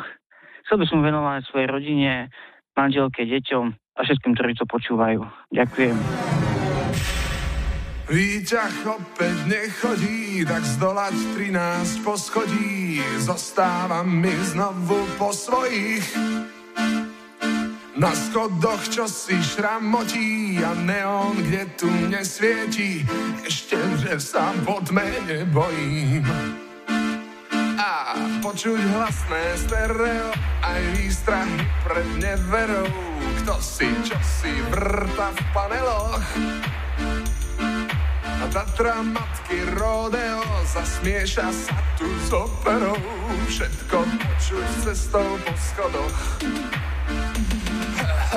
Chcel 0.63 0.79
by 0.79 0.85
som 0.87 1.03
venovať 1.03 1.43
svojej 1.43 1.67
rodine, 1.67 2.31
manželke, 2.71 3.27
deťom 3.27 3.65
a 3.67 3.99
všetkým, 4.07 4.31
ktorí 4.31 4.55
to 4.55 4.63
počúvajú. 4.63 5.27
Ďakujem. 5.51 5.95
Výťah 8.07 8.75
opäť 8.87 9.37
nechodí, 9.43 10.47
tak 10.47 10.63
zdolať 10.63 11.15
13 11.35 12.07
poschodí. 12.07 13.03
Zostávam 13.19 14.07
mi 14.07 14.31
znovu 14.55 15.03
po 15.19 15.35
svojich. 15.35 16.07
Na 17.97 18.13
schodoch 18.13 18.85
čo 18.93 19.09
si 19.09 19.33
šramotí 19.41 20.61
a 20.61 20.69
neon, 20.77 21.33
kde 21.41 21.65
tu 21.81 21.89
nesvieti. 21.89 23.01
Ešte, 23.41 23.73
že 23.97 24.21
sa 24.21 24.53
po 24.61 24.77
tme 24.85 25.25
nebojím. 25.25 26.21
A 27.81 28.13
počuť 28.45 28.77
hlasné 28.77 29.43
stereo, 29.57 30.29
aj 30.61 30.81
výstrahy 30.93 31.57
pred 31.81 32.05
neverou. 32.21 32.85
Kto 33.41 33.57
si, 33.65 33.89
čo 34.05 34.17
si 34.21 34.53
vrta 34.69 35.33
v 35.33 35.41
paneloch. 35.57 36.21
A 38.21 38.45
Tatra 38.53 39.01
matky 39.01 39.65
rodeo 39.73 40.45
zasmieša 40.69 41.49
sa 41.49 41.77
tu 41.97 42.05
s 42.05 42.29
operou. 42.29 43.01
Všetko 43.49 43.97
počuť 44.05 44.67
cestou 44.85 45.25
po 45.41 45.53
schodoch. 45.57 46.17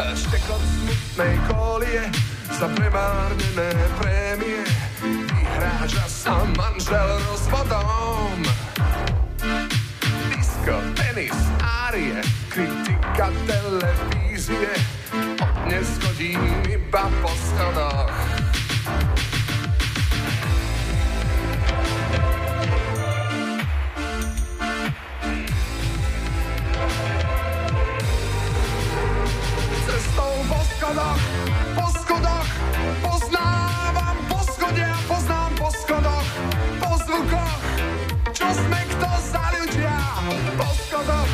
Štekot 0.00 0.64
smutnej 0.64 1.36
kolie 1.44 2.08
za 2.56 2.72
premárnené 2.72 3.68
prémie. 4.00 4.64
Vyhráža 5.04 6.08
sa 6.08 6.40
manžel 6.56 7.20
rozvodom. 7.28 8.40
Disko, 10.32 10.80
tenis, 10.96 11.36
árie, 11.60 12.16
kritika 12.48 13.28
televízie. 13.44 14.72
Od 15.36 15.52
dnes 15.68 15.88
chodím 16.00 16.48
iba 16.64 17.04
po 17.20 17.32
schodoch. 17.36 18.29
Po 30.90 30.96
schodoch, 30.98 31.22
po 31.78 31.86
schodoch, 32.02 32.46
poznávam 32.98 34.16
po 34.26 34.38
schode 34.42 34.82
a 34.82 34.98
poznám 35.06 35.50
po 35.54 35.68
schodoch, 35.70 36.26
po 36.82 36.90
zvukoch, 37.06 37.62
čo 38.34 38.48
sme 38.50 38.80
kto 38.90 39.10
za 39.22 39.44
ľudia. 39.54 39.96
Po 40.58 40.68
schodoch, 40.74 41.30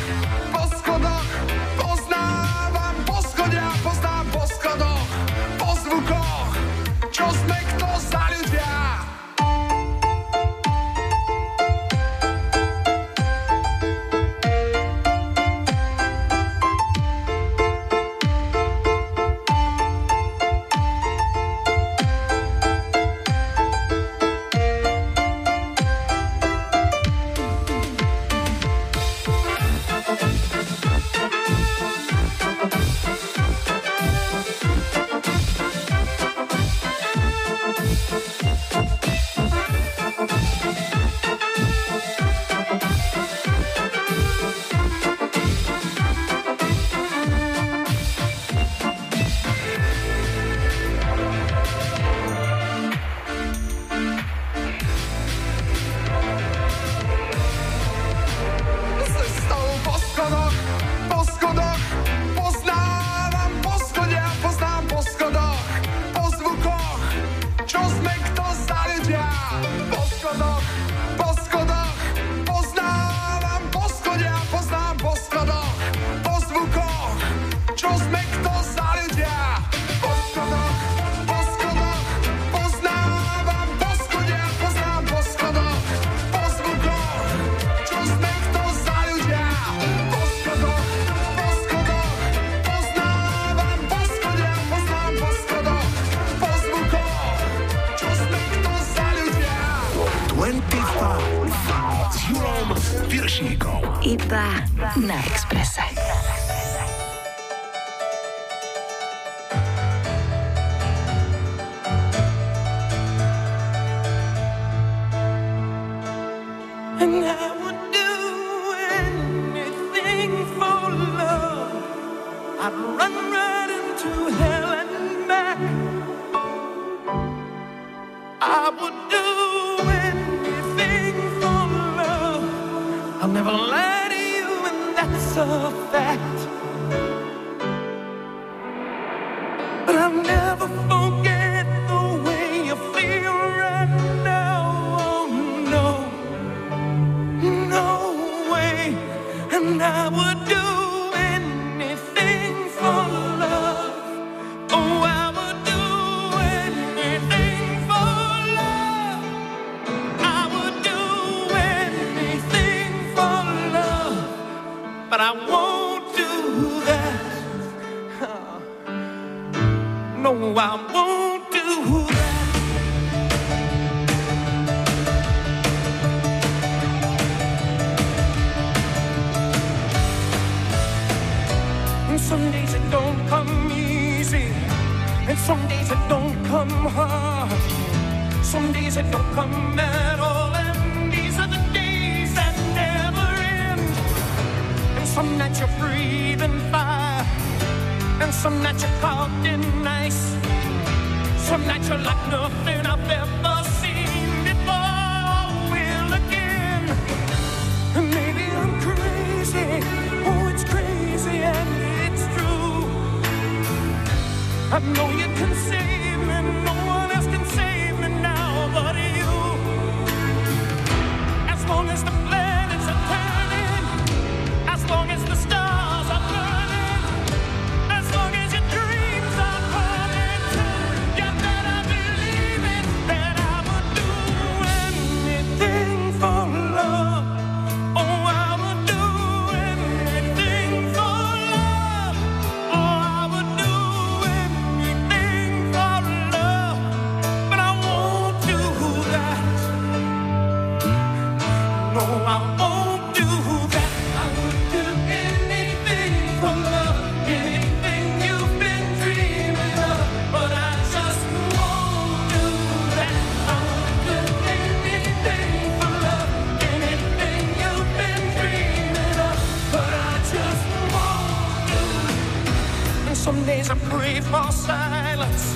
days 273.67 273.83
I 273.83 273.89
pray 273.89 274.21
for 274.21 274.51
silence, 274.51 275.55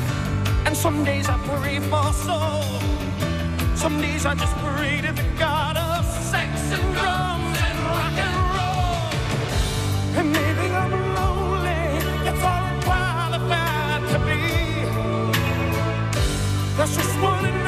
and 0.66 0.76
some 0.76 1.04
days 1.06 1.30
I 1.30 1.38
pray 1.46 1.80
for 1.80 2.12
soul. 2.14 2.64
Some 3.76 4.02
days 4.02 4.26
I 4.26 4.36
just 4.36 4.56
pray 4.58 5.02
to 5.02 5.14
the 5.14 5.24
God 5.40 5.78
of 5.78 6.06
sex 6.06 6.72
and 6.74 6.94
drums 6.94 7.58
and 7.68 7.80
rock 7.88 8.18
and 8.28 8.38
roll. 8.58 10.20
And 10.20 10.32
maybe 10.34 10.74
I'm 10.74 10.92
lonely, 11.16 12.00
that's 12.26 12.44
all 12.44 12.64
I'm 12.70 12.82
qualified 12.82 14.04
to 14.12 14.20
be. 14.28 14.42
That's 16.76 16.96
just 16.96 17.22
one. 17.22 17.46
it 17.46 17.56
is. 17.56 17.61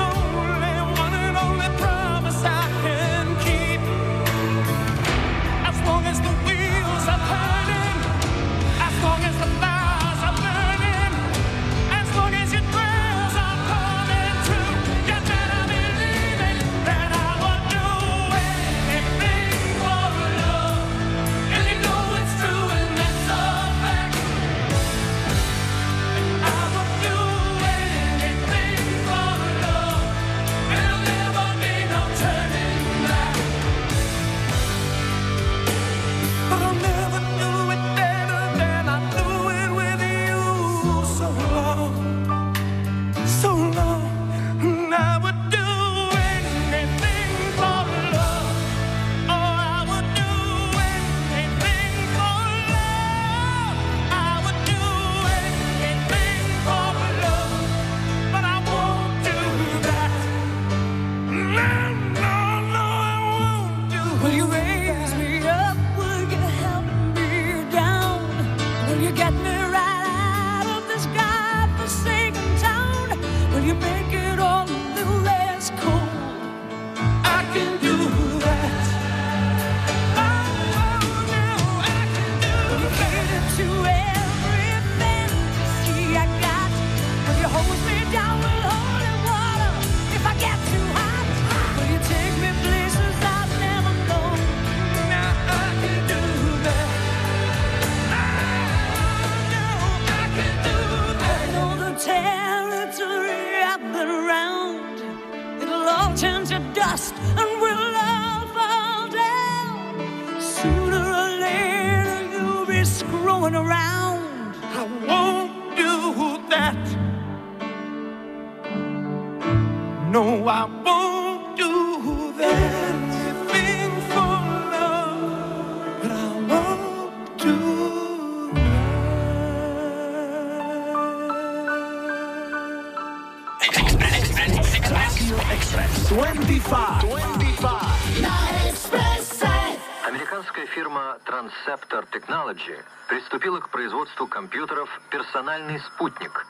Star 141.93 142.07
Technology 142.11 142.75
приступила 143.07 143.59
к 143.59 143.69
производству 143.69 144.25
компьютеров 144.25 144.89
«Персональный 145.11 145.79
спутник». 145.79 146.47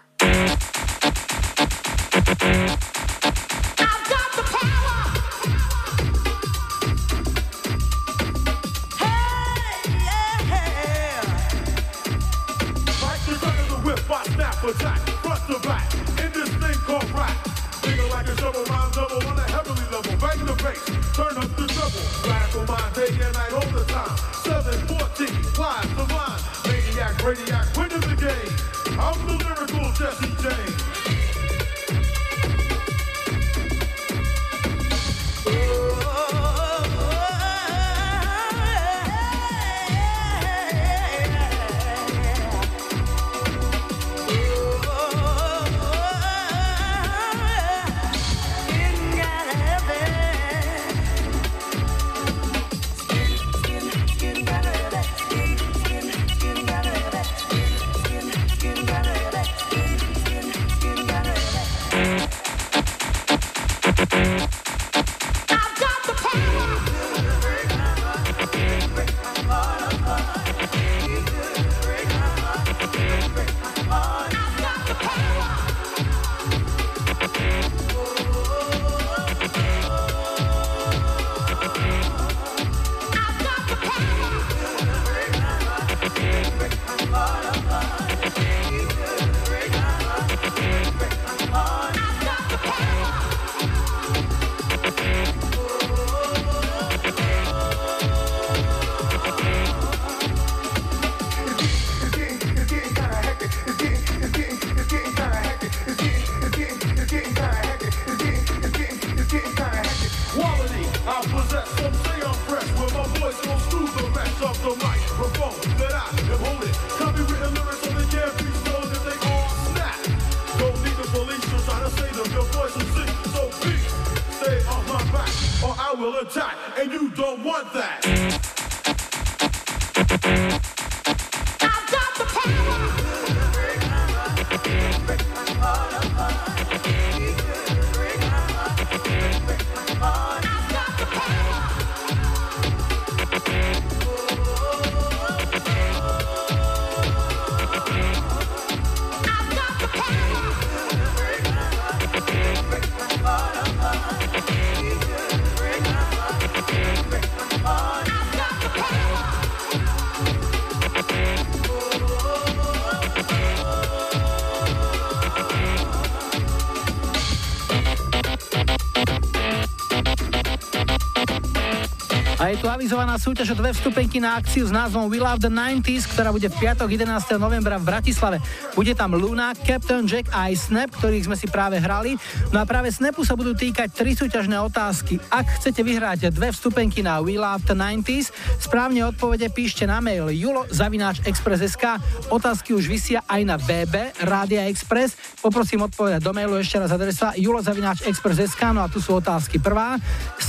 Tu 172.64 172.72
avizovaná 172.72 173.20
súťaž 173.20 173.52
o 173.52 173.60
dve 173.60 173.76
vstupenky 173.76 174.24
na 174.24 174.40
akciu 174.40 174.64
s 174.64 174.72
názvom 174.72 175.12
We 175.12 175.20
Love 175.20 175.44
the 175.44 175.52
90s, 175.52 176.08
ktorá 176.16 176.32
bude 176.32 176.48
v 176.48 176.64
piatok 176.64 176.96
11. 176.96 177.36
novembra 177.36 177.76
v 177.76 177.92
Bratislave. 177.92 178.40
Bude 178.72 178.96
tam 178.96 179.20
Luna, 179.20 179.52
Captain 179.52 180.08
Jack 180.08 180.32
a 180.32 180.48
aj 180.48 180.72
Snap, 180.72 180.88
ktorých 180.96 181.28
sme 181.28 181.36
si 181.36 181.52
práve 181.52 181.76
hrali. 181.84 182.16
No 182.56 182.64
a 182.64 182.64
práve 182.64 182.88
Snapu 182.88 183.28
sa 183.28 183.36
budú 183.36 183.52
týkať 183.52 183.92
tri 183.92 184.16
súťažné 184.16 184.56
otázky. 184.64 185.20
Ak 185.28 185.60
chcete 185.60 185.84
vyhrať 185.84 186.32
dve 186.32 186.56
vstupenky 186.56 187.04
na 187.04 187.20
We 187.20 187.36
Love 187.36 187.68
the 187.68 187.76
90s, 187.76 188.32
správne 188.64 189.12
odpovede 189.12 189.52
píšte 189.52 189.84
na 189.84 190.00
mail 190.00 190.32
julo 190.32 190.64
zavináč 190.72 191.20
express.sk. 191.28 192.00
Otázky 192.32 192.72
už 192.72 192.88
vysia 192.88 193.28
aj 193.28 193.44
na 193.44 193.60
BB 193.60 194.24
Rádia 194.24 194.72
Express. 194.72 195.20
Poprosím 195.44 195.84
odpovedať 195.84 196.24
do 196.24 196.32
mailu 196.32 196.56
ešte 196.56 196.80
raz 196.80 196.96
adresa 196.96 197.36
julo 197.36 197.60
zavináč 197.60 198.08
express.sk. 198.08 198.72
No 198.72 198.88
a 198.88 198.88
tu 198.88 199.04
sú 199.04 199.20
otázky. 199.20 199.60
Prvá. 199.60 200.00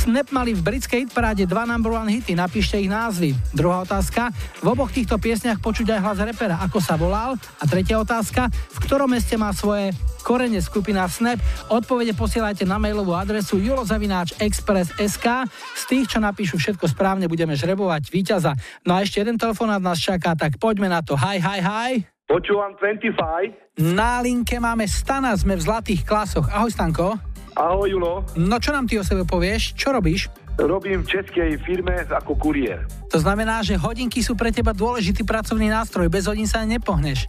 Snap 0.04 0.36
mali 0.36 0.52
v 0.52 0.60
britskej 0.60 1.08
hitparáde 1.08 1.48
dva 1.48 1.64
number 1.64 1.96
one 1.96 2.12
hity, 2.12 2.36
napíšte 2.36 2.76
ich 2.76 2.92
názvy. 2.92 3.32
Druhá 3.56 3.88
otázka. 3.88 4.28
V 4.60 4.66
oboch 4.68 4.92
týchto 4.92 5.16
piesniach 5.16 5.64
počuť 5.64 5.96
aj 5.96 6.00
hlas 6.04 6.18
repera, 6.20 6.60
ako 6.60 6.76
sa 6.76 7.00
volal. 7.00 7.40
A 7.40 7.64
tretia 7.64 7.96
otázka. 7.96 8.52
V 8.52 8.78
ktorom 8.84 9.08
meste 9.08 9.40
má 9.40 9.48
svoje 9.56 9.96
korene 10.20 10.60
skupina 10.60 11.08
Snap. 11.08 11.40
Odpovede 11.72 12.12
posielajte 12.12 12.68
na 12.68 12.76
mailovú 12.76 13.16
adresu 13.16 13.56
julozavináč.express.sk. 13.64 15.26
Z 15.72 15.82
tých, 15.88 16.04
čo 16.12 16.20
napíšu 16.20 16.60
všetko 16.60 16.84
správne, 16.84 17.24
budeme 17.24 17.56
žrebovať 17.56 18.12
víťaza. 18.12 18.52
No 18.84 19.00
a 19.00 19.08
ešte 19.08 19.24
jeden 19.24 19.40
telefonát 19.40 19.80
nás 19.80 19.96
čaká, 20.04 20.36
tak 20.36 20.60
poďme 20.60 20.92
na 20.92 21.00
to. 21.00 21.16
Hi, 21.16 21.40
hi, 21.40 21.64
hi. 21.64 21.92
Počúvam 22.28 22.76
25. 22.76 23.80
Na 23.80 24.20
linke 24.20 24.60
máme 24.60 24.84
Stana, 24.84 25.32
sme 25.32 25.56
v 25.56 25.64
zlatých 25.64 26.04
klasoch. 26.04 26.52
Ahoj 26.52 26.68
Stanko. 26.68 27.33
Ahoj 27.54 27.86
Julo. 27.86 28.26
No 28.34 28.58
čo 28.58 28.74
nám 28.74 28.90
ty 28.90 28.98
o 28.98 29.06
sebe 29.06 29.22
povieš? 29.22 29.78
Čo 29.78 29.94
robíš? 29.94 30.26
Robím 30.58 31.02
v 31.02 31.18
českej 31.18 31.58
firme 31.62 32.02
ako 32.06 32.34
kuriér. 32.38 32.86
To 33.10 33.18
znamená, 33.18 33.62
že 33.62 33.78
hodinky 33.78 34.22
sú 34.22 34.38
pre 34.38 34.54
teba 34.54 34.74
dôležitý 34.74 35.26
pracovný 35.26 35.70
nástroj, 35.70 36.10
bez 36.10 36.26
hodín 36.26 36.46
sa 36.46 36.62
nepohneš. 36.62 37.26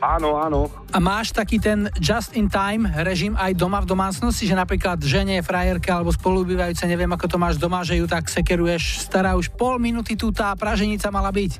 Áno, 0.00 0.36
áno. 0.36 0.68
A 0.92 1.00
máš 1.00 1.32
taký 1.32 1.56
ten 1.56 1.88
just 2.04 2.36
in 2.36 2.52
time 2.52 2.84
režim 3.00 3.32
aj 3.32 3.56
doma 3.56 3.80
v 3.80 3.88
domácnosti, 3.88 4.44
že 4.44 4.52
napríklad 4.52 5.00
žene, 5.00 5.40
frajerke 5.40 5.88
alebo 5.88 6.12
spolubývajúce, 6.12 6.84
neviem 6.84 7.08
ako 7.08 7.26
to 7.32 7.36
máš 7.40 7.56
doma, 7.56 7.80
že 7.80 7.96
ju 7.96 8.04
tak 8.04 8.28
sekeruješ, 8.28 9.08
stará 9.08 9.40
už 9.40 9.48
pol 9.56 9.80
minúty 9.80 10.12
tu 10.12 10.28
tá 10.28 10.52
praženica 10.52 11.08
mala 11.08 11.32
byť. 11.32 11.52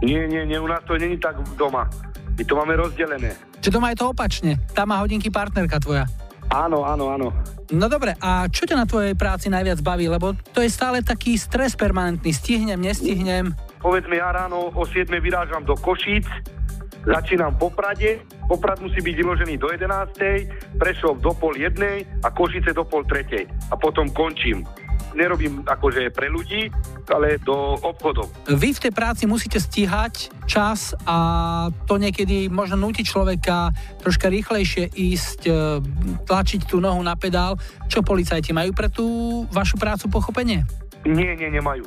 Nie, 0.00 0.24
nie, 0.24 0.48
nie, 0.48 0.56
u 0.56 0.68
nás 0.68 0.80
to 0.88 0.96
není 0.96 1.20
tak 1.20 1.36
doma. 1.60 1.88
My 2.34 2.42
to 2.44 2.56
máme 2.56 2.72
rozdelené. 2.76 3.36
Že 3.60 3.68
doma 3.68 3.92
je 3.92 4.00
to 4.00 4.16
opačne, 4.16 4.56
tam 4.72 4.88
má 4.88 5.04
hodinky 5.04 5.28
partnerka 5.28 5.76
tvoja. 5.76 6.08
Áno, 6.54 6.86
áno, 6.86 7.10
áno. 7.10 7.28
No 7.74 7.90
dobre, 7.90 8.14
a 8.22 8.46
čo 8.46 8.62
ťa 8.62 8.78
na 8.78 8.86
tvojej 8.86 9.18
práci 9.18 9.50
najviac 9.50 9.82
baví? 9.82 10.06
Lebo 10.06 10.38
to 10.54 10.62
je 10.62 10.70
stále 10.70 11.02
taký 11.02 11.34
stres 11.34 11.74
permanentný. 11.74 12.30
Stihnem, 12.30 12.78
nestihnem. 12.78 13.50
Povedzme, 13.82 14.22
ja 14.22 14.30
ráno 14.30 14.70
o 14.70 14.82
7 14.86 15.10
vyrážam 15.18 15.66
do 15.66 15.74
Košíc, 15.74 16.24
začínam 17.02 17.58
po 17.58 17.74
Prade, 17.74 18.22
Poprad 18.44 18.76
musí 18.84 19.00
byť 19.00 19.14
vyložený 19.24 19.54
do 19.56 19.72
11. 19.72 20.76
Prešov 20.76 21.24
do 21.24 21.32
pol 21.32 21.56
jednej 21.56 22.04
a 22.20 22.28
Košice 22.28 22.76
do 22.76 22.84
pol 22.84 23.02
tretej. 23.08 23.48
A 23.72 23.74
potom 23.74 24.12
končím. 24.12 24.68
Nerobím 25.14 25.62
akože 25.62 26.10
pre 26.10 26.26
ľudí, 26.26 26.68
ale 27.06 27.38
do 27.38 27.78
obchodov. 27.78 28.30
Vy 28.50 28.74
v 28.74 28.82
tej 28.82 28.92
práci 28.92 29.24
musíte 29.30 29.62
stíhať 29.62 30.34
čas 30.50 30.92
a 31.06 31.16
to 31.86 31.96
niekedy 31.96 32.50
možno 32.50 32.76
núti 32.76 33.06
človeka 33.06 33.70
troška 34.02 34.26
rýchlejšie 34.26 34.90
ísť, 34.90 35.40
e, 35.46 35.52
tlačiť 36.26 36.66
tú 36.66 36.82
nohu 36.82 37.00
na 37.00 37.14
pedál. 37.14 37.54
Čo 37.86 38.02
policajti 38.02 38.50
majú 38.50 38.74
pre 38.74 38.90
tú 38.90 39.06
vašu 39.54 39.78
prácu 39.78 40.10
pochopenie? 40.10 40.66
Nie, 41.06 41.38
nie, 41.38 41.48
nemajú. 41.48 41.86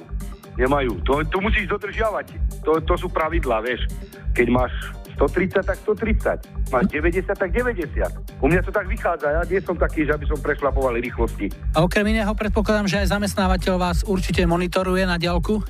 Nemajú. 0.57 1.03
To, 1.05 1.21
to 1.27 1.37
musíš 1.37 1.69
dodržiavať. 1.69 2.33
To, 2.65 2.81
to 2.81 2.93
sú 2.97 3.13
pravidlá, 3.13 3.61
vieš. 3.61 3.85
Keď 4.33 4.47
máš 4.49 4.73
130, 5.17 5.65
tak 5.65 5.77
130. 5.81 6.69
Máš 6.69 6.85
90, 6.93 7.33
tak 7.33 7.49
90. 7.49 8.37
U 8.37 8.45
mňa 8.45 8.61
to 8.61 8.71
tak 8.71 8.85
vychádza. 8.85 9.27
Ja 9.33 9.41
nie 9.41 9.59
som 9.65 9.73
taký, 9.73 10.05
že 10.05 10.13
aby 10.13 10.29
som 10.29 10.37
prešlapoval 10.37 11.01
rýchlosti. 11.01 11.49
A 11.73 11.81
okrem 11.81 12.05
iného 12.13 12.29
predpokladám, 12.37 12.85
že 12.85 13.01
aj 13.01 13.17
zamestnávateľ 13.17 13.75
vás 13.81 14.05
určite 14.05 14.45
monitoruje 14.45 15.09
na 15.09 15.17
diaľku? 15.17 15.65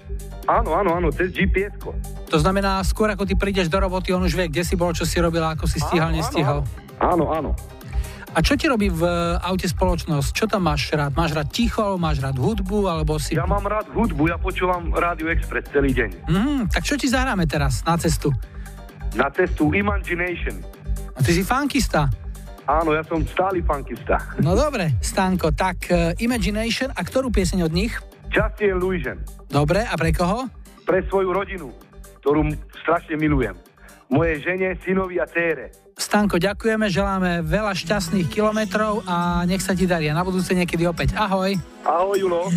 Áno, 0.47 0.75
áno, 0.75 0.99
áno, 0.99 1.07
cez 1.15 1.31
gps. 1.31 1.79
To 2.27 2.37
znamená, 2.39 2.83
skôr 2.83 3.07
ako 3.11 3.23
ty 3.23 3.39
prídeš 3.39 3.71
do 3.71 3.79
roboty, 3.79 4.11
on 4.11 4.23
už 4.23 4.35
vie, 4.35 4.51
kde 4.51 4.63
si 4.67 4.75
bol, 4.75 4.91
čo 4.91 5.07
si 5.07 5.19
robil, 5.19 5.43
ako 5.43 5.67
si 5.67 5.79
stíhal, 5.79 6.11
Áno, 6.11 6.19
nestíhal. 6.19 6.59
Áno, 6.99 7.31
áno. 7.31 7.51
A 8.35 8.43
čo 8.43 8.53
ti 8.53 8.69
robí 8.69 8.91
v 8.91 9.01
aute 9.41 9.65
spoločnosť? 9.65 10.29
Čo 10.29 10.45
tam 10.45 10.69
máš 10.69 10.93
rád? 10.93 11.17
Máš 11.17 11.33
rád 11.33 11.49
ticho, 11.49 11.81
alebo 11.81 11.97
máš 11.97 12.21
rád 12.21 12.37
hudbu, 12.37 12.85
alebo 12.85 13.17
si... 13.17 13.33
Ja 13.33 13.49
mám 13.49 13.65
rád 13.65 13.89
hudbu, 13.89 14.29
ja 14.29 14.37
počúvam 14.37 14.93
Radio 14.93 15.31
Express 15.33 15.73
celý 15.73 15.89
deň. 15.89 16.29
Mm, 16.29 16.61
tak 16.69 16.85
čo 16.85 16.99
ti 16.99 17.09
zahráme 17.09 17.49
teraz 17.49 17.81
na 17.81 17.97
cestu? 17.97 18.29
Na 19.15 19.31
cestu 19.31 19.71
Imagination. 19.71 20.59
A 21.15 21.23
ty 21.23 21.31
si 21.31 21.43
funkista. 21.45 22.11
Áno, 22.67 22.91
ja 22.91 23.01
som 23.07 23.23
stály 23.23 23.63
funkista. 23.63 24.19
No 24.43 24.51
dobre, 24.51 24.99
Stanko, 24.99 25.55
tak 25.55 25.87
uh, 25.87 26.11
Imagination 26.19 26.91
a 26.91 26.99
ktorú 26.99 27.31
pieseň 27.31 27.63
od 27.63 27.71
nich? 27.71 27.95
Just 28.27 28.59
the 28.59 28.75
Illusion. 28.75 29.23
Dobre, 29.47 29.87
a 29.87 29.95
pre 29.95 30.11
koho? 30.11 30.51
Pre 30.83 30.99
svoju 31.07 31.31
rodinu, 31.31 31.71
ktorú 32.19 32.43
strašne 32.83 33.15
milujem. 33.15 33.55
Mojej 34.11 34.43
žene, 34.43 34.75
synovi 34.83 35.19
a 35.19 35.27
cére. 35.27 35.71
Stanko, 35.95 36.39
ďakujeme, 36.39 36.87
želáme 36.91 37.43
veľa 37.43 37.73
šťastných 37.75 38.27
kilometrov 38.27 39.03
a 39.07 39.47
nech 39.47 39.63
sa 39.63 39.75
ti 39.75 39.87
darí. 39.87 40.11
A 40.11 40.15
na 40.15 40.23
budúce 40.27 40.51
niekedy 40.51 40.87
opäť. 40.87 41.15
Ahoj. 41.15 41.55
Ahoj, 41.83 42.15
Julo. 42.15 42.47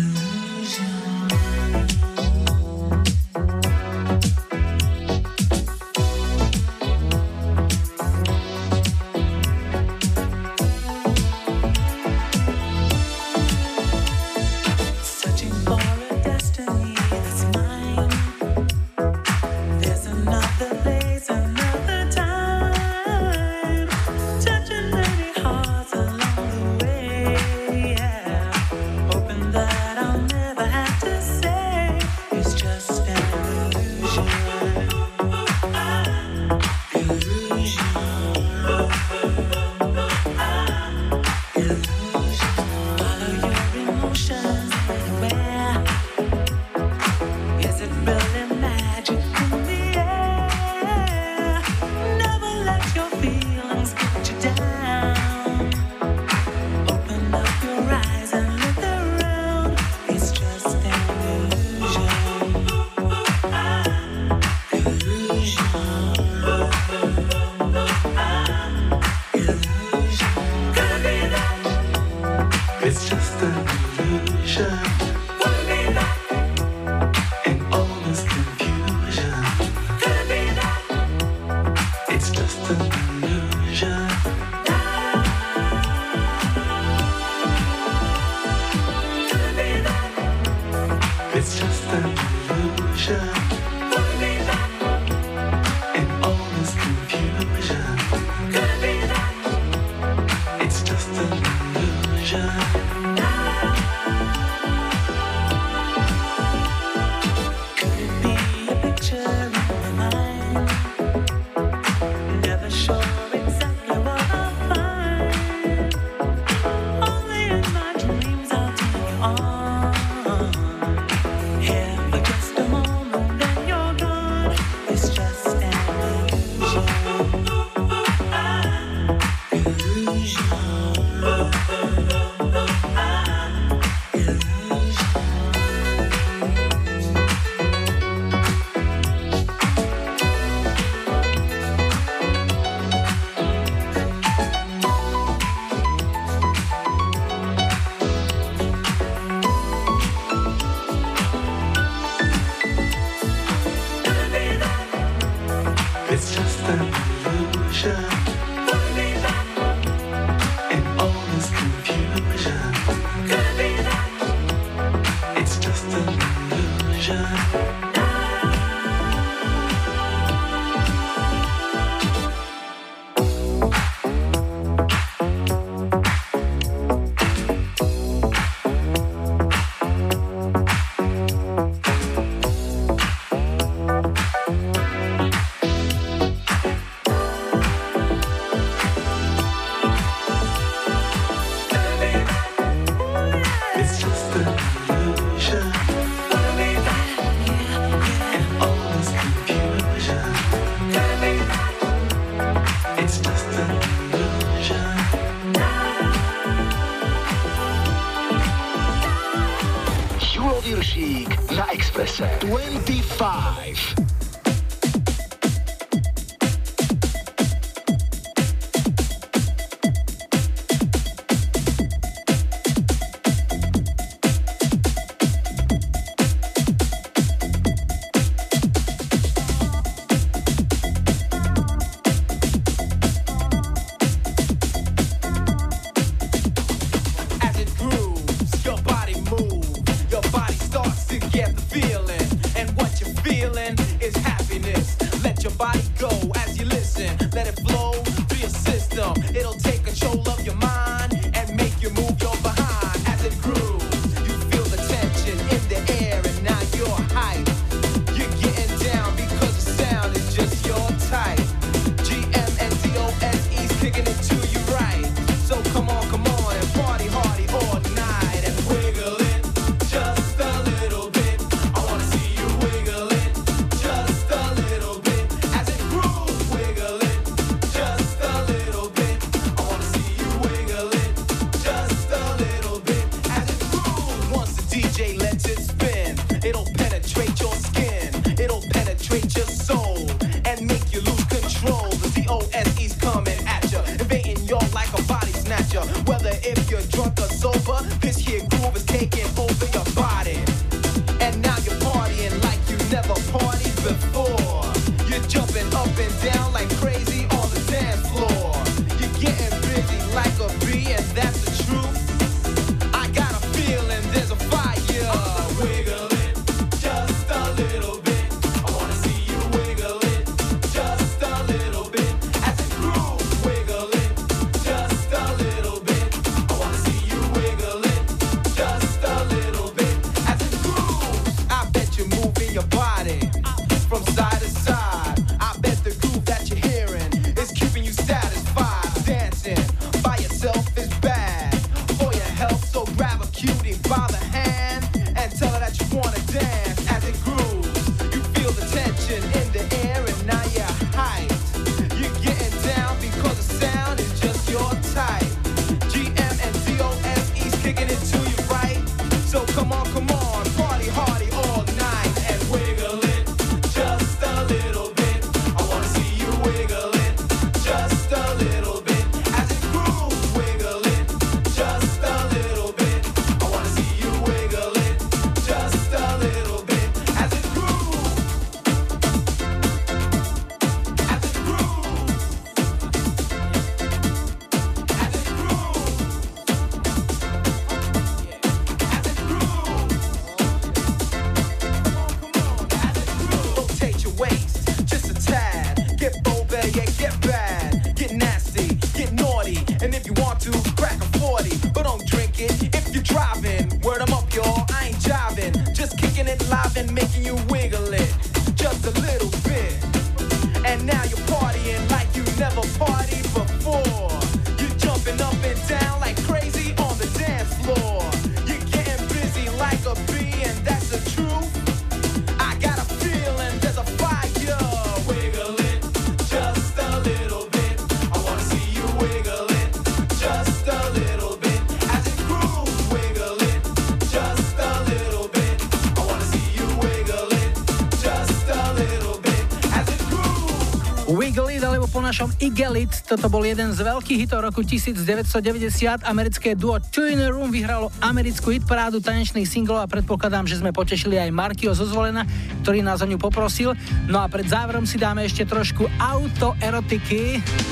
Našom 442.01 442.29
Igelit. 442.41 442.91
Toto 443.05 443.29
bol 443.29 443.45
jeden 443.45 443.71
z 443.71 443.79
veľkých 443.85 444.27
hitov 444.27 444.43
roku 444.43 444.65
1990. 444.65 446.03
Americké 446.03 446.57
duo 446.57 446.81
Two 446.81 447.07
in 447.07 447.21
a 447.21 447.29
Room 447.29 447.53
vyhralo 447.53 447.93
americkú 448.01 448.51
hitparádu 448.51 448.99
tanečných 448.99 449.47
singlov 449.47 449.85
a 449.85 449.87
predpokladám, 449.87 450.49
že 450.49 450.59
sme 450.59 450.73
potešili 450.73 451.21
aj 451.21 451.29
Markyho 451.29 451.71
zo 451.71 451.85
Zvolena, 451.85 452.27
ktorý 452.65 452.81
nás 452.81 452.99
o 452.99 453.07
ňu 453.07 453.21
poprosil. 453.21 453.77
No 454.09 454.19
a 454.19 454.27
pred 454.27 454.49
záverom 454.49 454.83
si 454.83 454.99
dáme 454.99 455.23
ešte 455.23 455.45
trošku 455.47 455.87
autoerotiky. 456.01 457.39
You're 457.39 457.70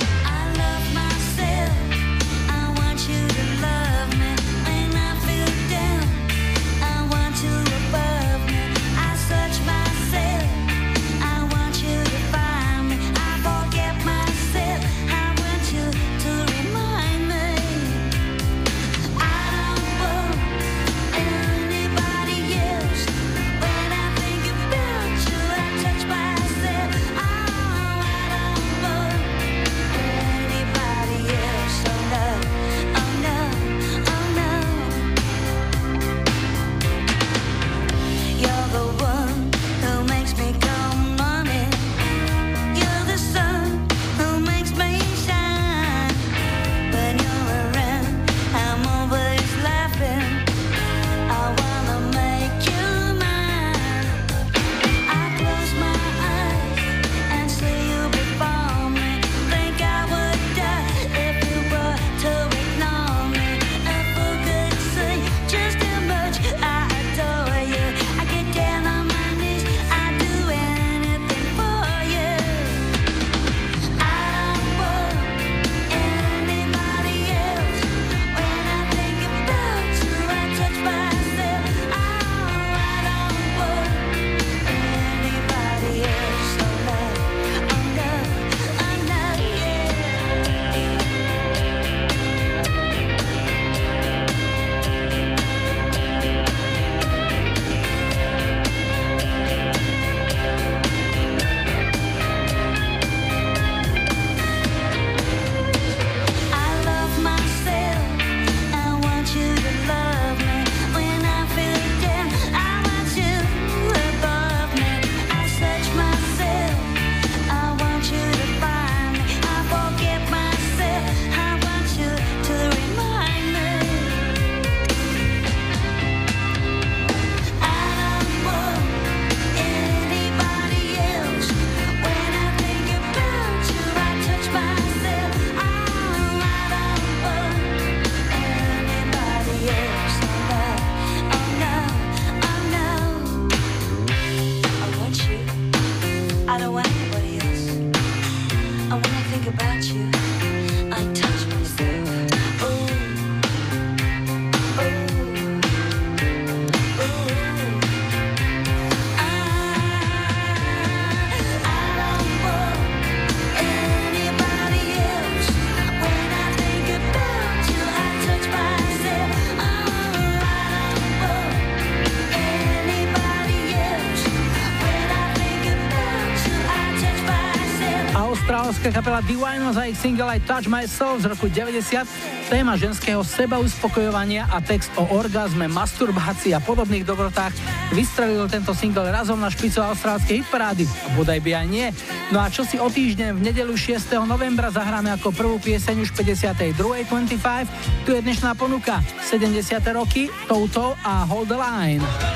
Austrálska 178.69 179.01
kapela 179.01 179.25
Divino 179.25 179.73
za 179.73 179.89
ich 179.89 179.97
single 179.97 180.29
I 180.29 180.37
Touch 180.45 180.69
Myself 180.69 181.25
z 181.25 181.33
roku 181.33 181.49
90. 181.49 182.05
Téma 182.53 182.77
ženského 182.77 183.17
sebauspokojovania 183.25 184.45
a 184.45 184.61
text 184.61 184.93
o 184.93 185.09
orgazme, 185.09 185.65
masturbácii 185.65 186.53
a 186.53 186.61
podobných 186.61 187.01
dobrotách 187.01 187.49
vystrelil 187.97 188.45
tento 188.45 188.77
single 188.77 189.09
razom 189.09 189.41
na 189.41 189.49
špicu 189.49 189.81
austrálskej 189.81 190.45
hitparády. 190.45 190.85
A 190.85 191.17
bodaj 191.17 191.41
by 191.41 191.65
aj 191.65 191.65
nie. 191.65 191.89
No 192.29 192.45
a 192.45 192.53
čo 192.53 192.61
si 192.61 192.77
o 192.77 192.85
týždeň 192.85 193.41
v 193.41 193.49
nedelu 193.49 193.73
6. 193.73 194.05
novembra 194.29 194.69
zahráme 194.69 195.17
ako 195.17 195.33
prvú 195.33 195.57
pieseň 195.57 196.05
už 196.05 196.13
52. 196.13 197.09
25. 197.09 198.05
Tu 198.05 198.09
je 198.13 198.21
dnešná 198.21 198.53
ponuka 198.53 199.01
70. 199.25 199.65
roky 199.97 200.29
Toto 200.45 200.93
a 201.01 201.25
Hold 201.25 201.49
the 201.49 201.57
Line. 201.57 202.28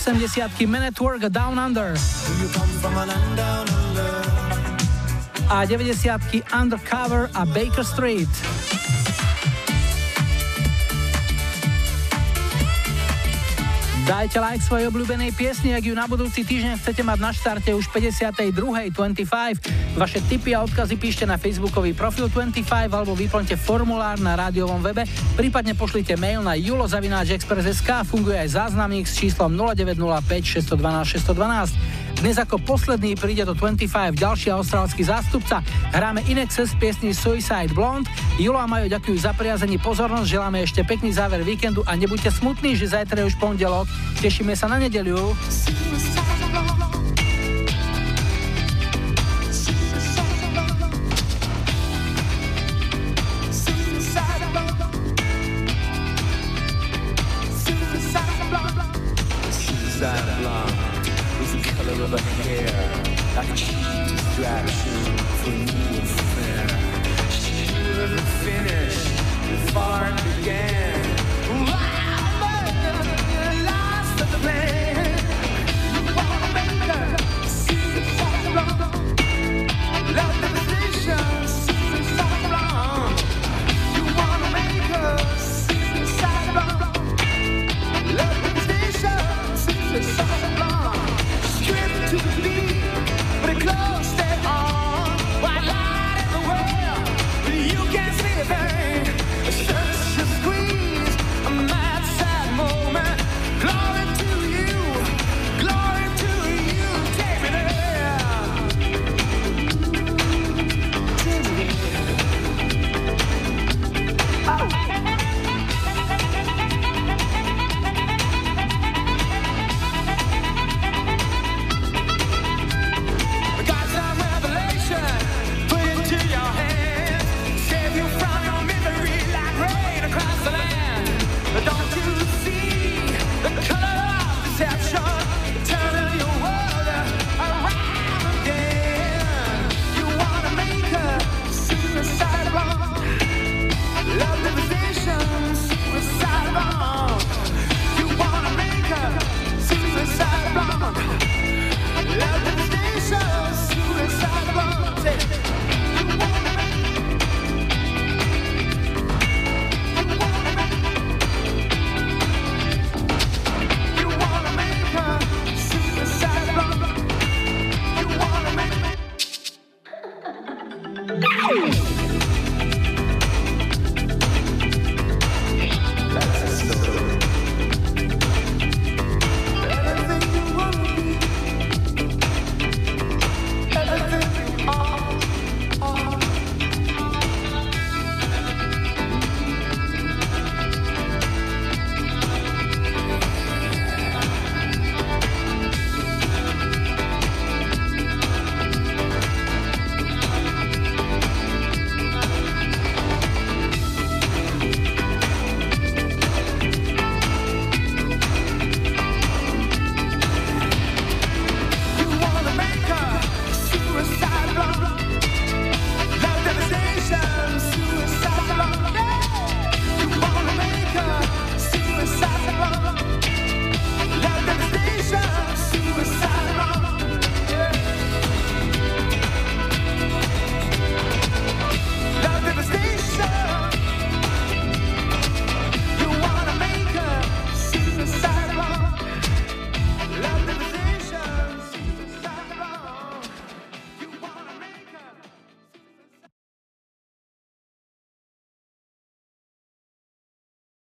80 0.00 0.66
Men 0.66 0.82
at 0.82 0.98
Work 0.98 1.20
Down 1.28 1.58
Under 1.58 1.92
a 5.50 5.66
90 5.66 6.42
Undercover 6.52 7.28
a 7.34 7.44
Baker 7.44 7.84
Street. 7.84 8.32
Dajte 14.08 14.40
like 14.40 14.64
svojej 14.64 14.88
obľúbenej 14.88 15.36
piesni, 15.36 15.76
ak 15.76 15.84
ju 15.84 15.92
na 15.92 16.08
budúci 16.08 16.48
týždeň 16.48 16.80
chcete 16.80 17.04
mať 17.04 17.18
na 17.20 17.30
štarte 17.36 17.70
už 17.76 17.92
52. 17.92 18.56
25. 19.94 19.98
Vaše 19.98 20.20
tipy 20.28 20.54
a 20.54 20.62
odkazy 20.62 20.94
píšte 20.94 21.24
na 21.26 21.34
facebookový 21.40 21.96
profil 21.96 22.30
25 22.30 22.90
alebo 22.90 23.16
vyplňte 23.18 23.58
formulár 23.58 24.18
na 24.22 24.38
rádiovom 24.38 24.78
webe, 24.78 25.06
prípadne 25.34 25.74
pošlite 25.74 26.14
mail 26.14 26.44
na 26.44 26.54
julozavináčexpress.sk 26.54 28.06
funguje 28.06 28.38
aj 28.38 28.48
záznamník 28.54 29.06
s 29.08 29.18
číslom 29.18 29.54
0905 29.56 30.62
612 30.70 31.20
612. 31.26 32.20
Dnes 32.20 32.36
ako 32.36 32.60
posledný 32.60 33.16
príde 33.16 33.48
do 33.48 33.56
25 33.56 34.12
ďalší 34.12 34.52
austrálsky 34.52 35.00
zástupca. 35.00 35.64
Hráme 35.88 36.20
Inexes 36.28 36.76
piesni 36.76 37.16
Suicide 37.16 37.72
Blonde. 37.72 38.12
Julo 38.36 38.60
a 38.60 38.68
Majo 38.68 38.92
ďakujú 38.92 39.16
za 39.16 39.32
priazení 39.32 39.80
pozornosť, 39.80 40.28
želáme 40.28 40.60
ešte 40.60 40.84
pekný 40.84 41.16
záver 41.16 41.40
víkendu 41.40 41.80
a 41.88 41.96
nebuďte 41.96 42.28
smutní, 42.36 42.76
že 42.76 42.92
zajtra 42.92 43.24
je 43.24 43.32
už 43.32 43.40
pondelok. 43.40 43.88
Tešíme 44.20 44.52
sa 44.52 44.68
na 44.68 44.76
nedeliu. 44.76 45.32
the 61.96 62.14
a 62.14 62.18
hair, 62.18 63.02
like 63.36 63.50
a 63.50 63.54
cheap 63.54 63.76
distraction 64.08 65.16
for 65.40 65.50
new 65.50 65.98
affair. 65.98 66.68
She 67.30 67.66
the 67.74 68.22
finish 68.44 68.96
it 69.52 69.60
began. 70.24 71.02
Lost 73.66 74.20
the. 74.20 75.16
You 75.94 76.02
wanna 76.14 76.48
her 76.90 77.02
see 77.48 77.76